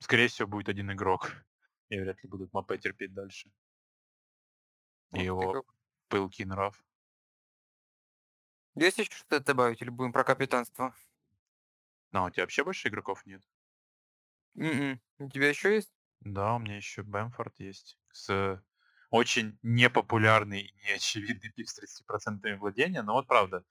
[0.00, 1.32] скорее всего, будет один игрок.
[1.90, 3.50] Я вряд ли буду Мапе терпеть дальше.
[5.14, 5.64] И Вот ты его как.
[6.08, 6.84] пылкий нрав.
[8.76, 10.94] Есть еще что-то добавить или будем про капитанство?
[12.12, 13.42] А, у тебя вообще больше игроков нет?
[14.58, 15.00] М-м.
[15.18, 15.92] У тебя еще есть?
[16.20, 17.98] Да, у меня еще Бэмфорд есть.
[18.12, 18.62] С
[19.10, 23.02] очень непопулярной и неочевидной пик с 30% владения.
[23.02, 23.64] Но вот правда,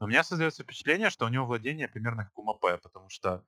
[0.00, 3.46] у меня создается впечатление, что у него владение примерно как у Мапе, потому что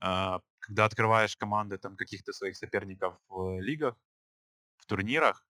[0.00, 3.96] когда открываешь команды там каких-то своих соперников в лигах,
[4.78, 5.46] в турнирах,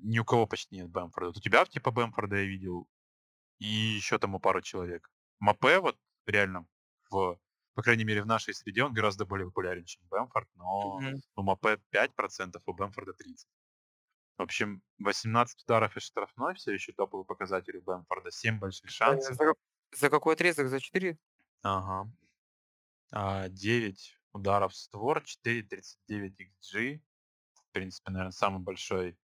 [0.00, 1.28] ни у кого почти нет Бэмфорда.
[1.28, 2.88] Вот у тебя типа Бэмфорда я видел,
[3.58, 5.10] и еще там у пару человек.
[5.40, 6.66] Мапе вот реально
[7.10, 7.38] в
[7.74, 11.20] по крайней мере, в нашей среде он гораздо более популярен, чем Бэмфорд, но Мгм.
[11.36, 13.48] у Мапе 5%, у Бэмфорда 30%.
[14.38, 18.92] В общем, 18 ударов из штрафной, все еще топовый показатель у Бэмфорда, 7 больших А
[18.92, 19.36] шансов.
[19.36, 19.54] За,
[19.92, 20.68] за какой отрезок?
[20.68, 21.18] За 4?
[21.62, 22.06] Ага.
[23.10, 27.00] А, 9 ударов в створ, 4.39 XG.
[27.54, 29.18] В принципе, наверное, самый большой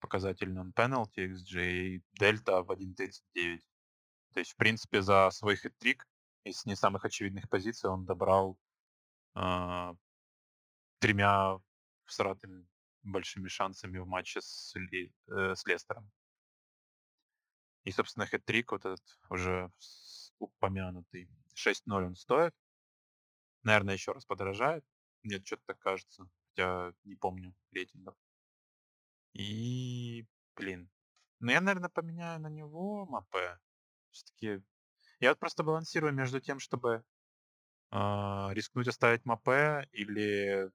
[0.00, 3.60] показатель non-penalty XG и дельта в 1.39.
[4.32, 6.06] То есть, в принципе, за свой хет-трик
[6.44, 8.58] из не самых очевидных позиций он добрал
[9.34, 9.94] а,
[10.98, 11.58] тремя
[12.04, 12.66] всратыми
[13.02, 16.10] большими шансами в матче с, Ли- э, с Лестером.
[17.84, 19.70] И, собственно, хет-трик вот этот уже
[20.38, 21.28] упомянутый.
[21.54, 22.54] 6-0 он стоит.
[23.62, 24.84] Наверное, еще раз подорожает.
[25.22, 26.28] Мне что-то так кажется.
[26.50, 28.16] Хотя не помню рейтингов.
[29.34, 30.90] И, блин.
[31.40, 33.58] Ну, я, наверное, поменяю на него Мапе.
[34.10, 34.62] Все-таки
[35.20, 37.04] я вот просто балансирую между тем, чтобы
[37.90, 40.70] а, рискнуть оставить Мапе или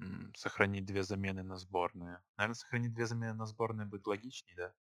[0.00, 2.20] м, сохранить две замены на сборные.
[2.36, 4.74] Наверное, сохранить две замены на сборные будет логичнее, да?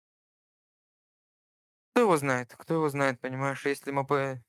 [1.94, 2.56] Кто его знает?
[2.58, 3.64] Кто его знает, понимаешь?
[3.66, 4.44] Если Ну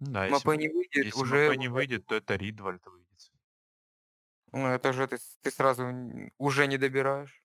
[0.00, 3.08] Да, если, Мапе не выйдет, если уже, Мапе не выйдет, то это Ридвальд выйдет.
[4.52, 5.84] ну, это же ты, ты сразу
[6.38, 7.42] уже не добираешь.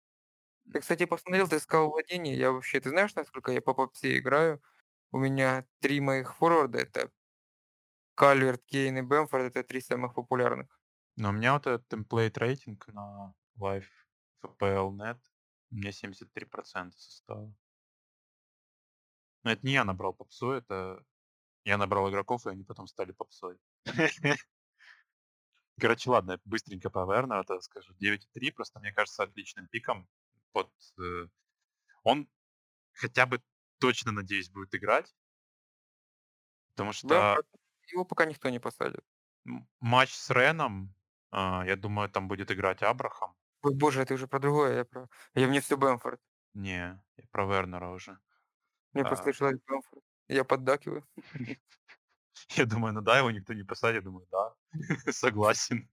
[0.72, 2.38] Ты, кстати, посмотрел, ты искал владение.
[2.38, 4.62] Я вообще, ты знаешь, насколько я по попсе играю?
[5.12, 6.80] У меня три моих форварда.
[6.80, 7.12] Это
[8.16, 9.46] Кальверт, Кейн и Бэмфорд.
[9.46, 10.80] Это три самых популярных.
[11.16, 13.86] Но у меня вот этот темплейт рейтинг на Live
[14.44, 15.20] FPL.net,
[15.72, 17.54] у меня 73% состава.
[19.44, 21.04] Но это не я набрал попсу, это
[21.66, 23.58] я набрал игроков, и они потом стали попсой.
[25.80, 27.94] Короче, ладно, я быстренько по Вернеру это скажу.
[27.96, 30.08] 9,3 просто мне кажется отличным пиком.
[30.52, 31.28] Под, э,
[32.04, 32.30] он
[32.94, 33.42] хотя бы
[33.80, 35.16] точно, надеюсь, будет играть.
[36.76, 37.48] Потому что Бэмфорд,
[37.92, 39.04] его пока никто не посадит.
[39.80, 40.94] матч с Реном,
[41.32, 43.36] а, я думаю, там будет играть Абрахам.
[43.64, 44.78] Ой, боже, это уже про другое.
[44.78, 45.08] Я, про...
[45.34, 46.22] я мне все Бэмфорд.
[46.54, 48.20] Не, я про Вернера уже.
[48.94, 49.10] Мне А.
[49.10, 50.03] послышалось Бэмфорд.
[50.28, 51.06] Я поддакиваю.
[52.56, 54.04] Я думаю, ну да, его никто не посадит.
[54.04, 54.56] Я думаю, да,
[55.12, 55.90] согласен.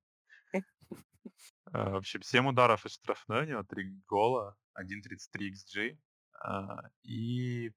[1.73, 5.99] А, В общем, 7 ударов из штрафной, у него 3 гола, 1.33 XG.
[6.43, 7.73] А, И,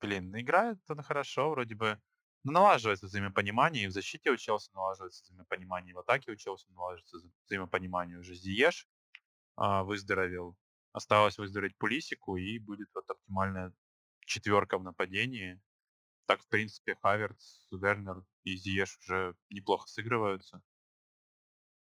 [0.00, 2.00] блин, ну играет он хорошо, вроде бы.
[2.44, 6.70] Ну, налаживается взаимопонимание, и в защите у Челси налаживается взаимопонимание, и в атаке у Челси
[6.72, 8.18] налаживается вза- взаимопонимание.
[8.18, 8.88] Уже Зиеш
[9.56, 10.56] а, выздоровел.
[10.92, 13.72] Осталось выздороветь Пулисику, и будет вот оптимальная
[14.26, 15.60] четверка в нападении.
[16.26, 20.62] Так, в принципе, Хаверц, Вернер и Зиеш уже неплохо сыгрываются.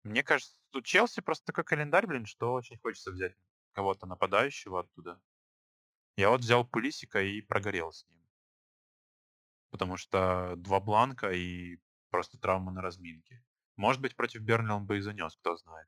[0.03, 3.35] Мне кажется, у Челси просто такой календарь, блин, что очень хочется взять
[3.73, 5.21] кого-то нападающего оттуда.
[6.17, 8.27] Я вот взял Пулисика и прогорел с ним.
[9.69, 11.77] Потому что два бланка и
[12.09, 13.43] просто травма на разминке.
[13.77, 15.87] Может быть, против Бернли он бы и занес, кто знает.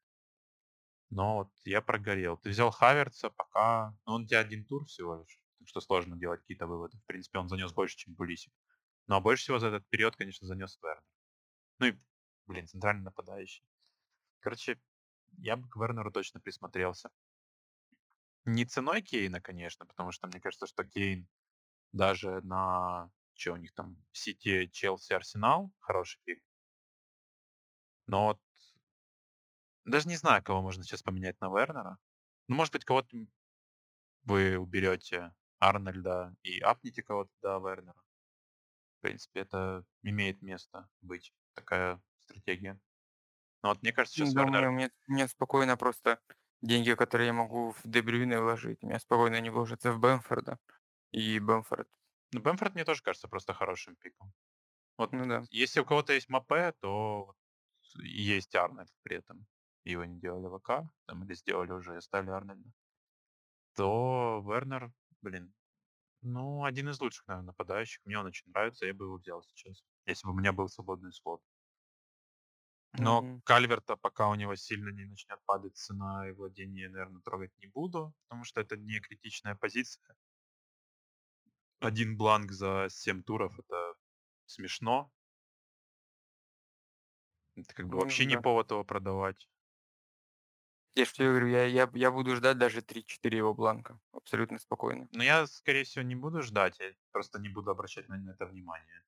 [1.09, 2.37] Но вот я прогорел.
[2.37, 3.95] Ты взял Хаверца пока...
[4.05, 5.42] Ну, он у тебя один тур всего лишь.
[5.65, 6.97] Что сложно делать какие-то выводы.
[6.97, 8.53] В принципе, он занес больше, чем Пулисик.
[9.07, 11.03] А больше всего за этот период, конечно, занес Вернер.
[11.79, 11.99] Ну и,
[12.47, 13.67] блин, центральный нападающий.
[14.39, 14.79] Короче,
[15.37, 17.09] я бы к Вернеру точно присмотрелся.
[18.45, 21.27] Не ценой Кейна, конечно, потому что мне кажется, что Кейн
[21.91, 23.09] даже на...
[23.35, 23.97] Что у них там?
[24.11, 25.71] Сити, Челси, Арсенал.
[25.79, 26.43] Хороший пик.
[28.05, 28.41] Но вот
[29.85, 31.97] даже не знаю, кого можно сейчас поменять на Вернера.
[32.47, 33.17] Ну, может быть, кого-то
[34.23, 35.33] вы уберете
[35.69, 38.01] Арнольда и апните кого-то до Вернера.
[38.99, 42.79] В принципе, это имеет место быть, такая стратегия.
[43.63, 46.21] Но вот мне кажется, сейчас да, Вернер мне мне спокойно просто
[46.61, 50.59] деньги, которые я могу в Де Брюйне вложить, у меня спокойно они вложатся в Бэмфорда.
[51.11, 51.89] И Бэмфорд
[52.33, 54.33] Ну, Бэмфорд мне тоже кажется просто хорошим пиком.
[54.97, 55.47] Вот Ну да.
[55.51, 57.35] если у кого-то есть Маппе, то
[58.03, 59.47] есть Арнольд при этом.
[59.85, 62.71] Его не делали в АК, там или сделали уже и оставили Арнольда.
[63.75, 64.91] То Вернер,
[65.23, 65.53] блин,
[66.21, 68.01] ну, один из лучших, наверно, нападающих.
[68.05, 71.13] Мне он очень нравится, я бы его взял сейчас, если бы у меня был свободный
[71.13, 71.41] слот.
[72.97, 73.41] Но Мгм.
[73.43, 78.13] Кальверта, пока у него сильно не начнет падать цена и владение, наверно, трогать не буду,
[78.27, 80.15] потому что это не критичная позиция.
[81.79, 83.93] 1 бланк за 7 туров- это
[84.45, 85.11] смешно.
[87.55, 88.37] Это как бы вообще Ну не да.
[88.37, 89.47] повод его продавать.
[90.95, 95.07] Я тебе говорю, я я я буду ждать даже 3-4 его бланка абсолютно спокойно.
[95.11, 99.03] Но я, скорее всего, не буду ждать, я просто не буду обращать на это внимание.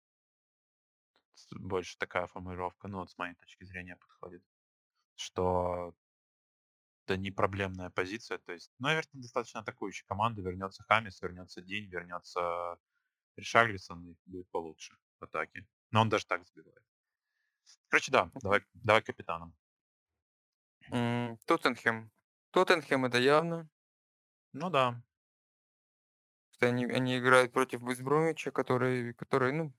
[1.51, 4.43] Больше такая формулировка, ну, вот с моей точки зрения подходит,
[5.15, 5.95] что
[7.05, 8.37] это не проблемная позиция.
[8.39, 10.41] То есть, ну, Эвертон достаточно атакующая команда.
[10.41, 12.77] Вернется Хаммис, вернется Дин, вернется
[13.37, 15.67] Ришарлисон, и будет получше в атаке.
[15.91, 16.83] Но он даже так забивает.
[17.89, 19.55] Короче, да, давай давай к капитанам.
[20.91, 22.11] М, Тоттенхэм.
[22.51, 23.69] Тоттенхэм- это явно.
[24.53, 25.01] Ну да.
[26.53, 29.73] Что они они играют против Вест-Бромвича, который который, ну,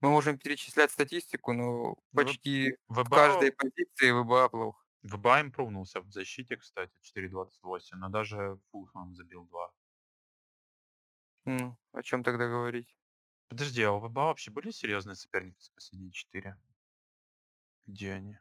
[0.00, 4.84] мы можем перечислять статистику, но в почти в каждой ВБА позиции ВБА плохо.
[5.04, 9.72] ВБА импрувнулся в защите, кстати, 4.28, но даже Фулхэм забил 2.
[11.44, 12.96] Ну, о чём тогда говорить?
[13.50, 16.56] Подожди, а у ВБА вообще были серьезные соперники за последние 4?
[17.86, 18.38] Где они?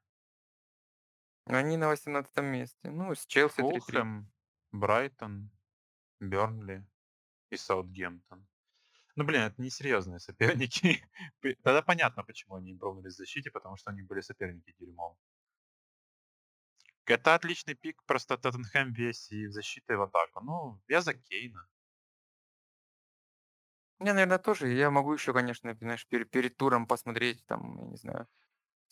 [1.46, 2.90] Они на 18 месте.
[2.92, 4.08] Ну, с Челси 3-3.
[4.08, 4.32] Фулхэм,
[4.72, 5.52] Брайтон,
[6.20, 6.86] Бёрнли
[7.52, 8.48] и Саутгемптон.
[9.16, 11.04] Ну, блин, это несерьезные соперники.
[11.64, 15.18] Тогда понятно, почему они импрувнулись в защите, потому что у них были соперники дерьмо.
[17.08, 20.42] Это отличный пик, просто Тоттенхэм весь и в защиту, и в атаку.
[20.42, 21.68] Ну, я за Кейна.
[24.00, 24.68] Не, наверно, тоже.
[24.74, 28.28] Я могу ещё, конечно, знаешь, перед перед туром посмотреть, там, я не знаю,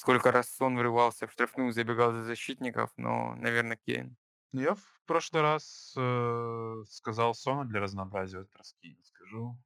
[0.03, 4.17] сколько раз Сон врывался в штрафную, забегал за защитников, но, наверно, Кейн.
[4.51, 9.57] Ну, я в прошлый раз, э, сказал Сона для разнообразия, в этот раз Кейна скажу.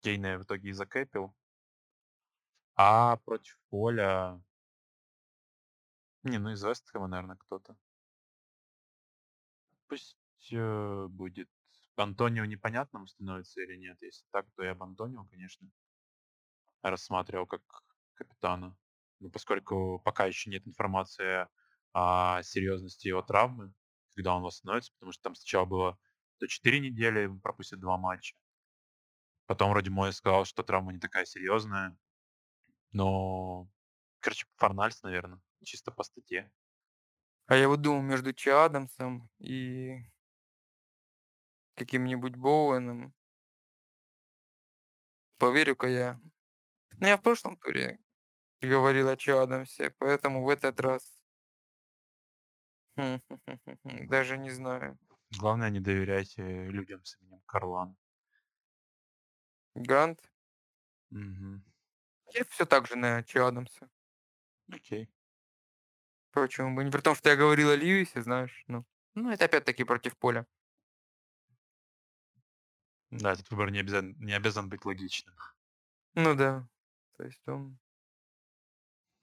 [0.00, 1.36] Кейна я в итоге и закэпил.
[2.74, 4.42] А против Поля
[6.24, 7.76] Не, ну, из Вест-Хэма, наверно, кто-то.
[9.86, 10.18] Пусть,
[10.52, 11.48] э, будет
[11.94, 14.02] Антонио, непонятно, становится или нет.
[14.02, 15.70] Если так, то я бы Антонио, конечно
[16.82, 17.62] рассматривал как
[18.14, 18.76] капитана.
[19.20, 21.48] Но поскольку пока ещё нет информации
[21.92, 23.72] о серьезности его травмы,
[24.14, 25.98] когда он восстановится, потому что там сначала было
[26.38, 28.34] то 4 недели, пропустят 2 матча.
[29.48, 31.96] Потом вроде Моyes сказал, что травма не такая серьезная.
[32.92, 33.68] Но,
[34.20, 36.50] короче, Форнальс, наверно, чисто по статье.
[37.48, 40.00] А я вот думал между Че Адамсом и
[41.76, 43.12] каким-нибудь Боуэном.
[45.40, 46.20] Поверю-ка я.
[47.00, 47.98] Ну, я в прошлом туре
[48.66, 51.02] говорил о Адамсе, поэтому в этот раз
[53.84, 54.98] даже не знаю.
[55.38, 57.96] Главное, не доверяйте людям с именем Карлан.
[59.74, 60.20] Грант?
[61.10, 61.62] Мгм.
[62.34, 63.88] Я всё так же на Адамса.
[64.72, 65.08] Окей.
[66.32, 68.84] Почему бы не При том, что я говорил о Льюисе, знаешь, ну
[69.14, 70.46] ну, это опять-таки против Поля.
[73.10, 75.34] Да, этот выбор не обязан не обязан быть логичным.
[76.14, 76.68] Ну да.
[77.16, 77.78] То есть он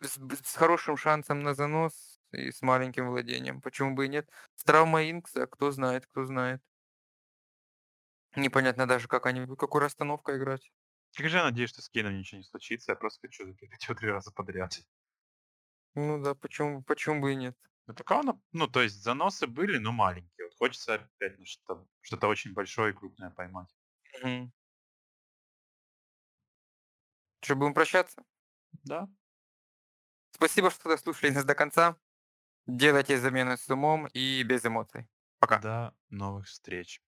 [0.02, 3.62] с с хорошим шансом на занос и с маленьким владением.
[3.62, 4.30] Почему бы и нет?
[4.56, 6.62] С травмой Инкса, кто знает кто знает.
[8.36, 10.72] Непонятно даже, как они будут, какой расстановкой играть.
[11.18, 12.91] Как же я надеюсь, что с Кейном ничего не случится.
[12.91, 14.80] Я просто хочу закэпить его 3 раза подряд.
[15.93, 17.58] Ну да, почему почему бы и нет?
[17.88, 20.46] Ну, пока оно ну, то есть заносы были, но маленькие.
[20.48, 23.76] Вот хочется опять, ну, что-то что-то очень большое и крупное поймать.
[24.24, 24.52] Мгм.
[27.41, 28.24] Чё, будем прощаться?
[28.84, 29.08] Да.
[30.36, 31.96] Спасибо, что дослушали нас до конца.
[32.68, 35.08] Делайте замены с умом и без эмоций.
[35.40, 35.60] Пока.
[35.60, 37.02] До новых встреч.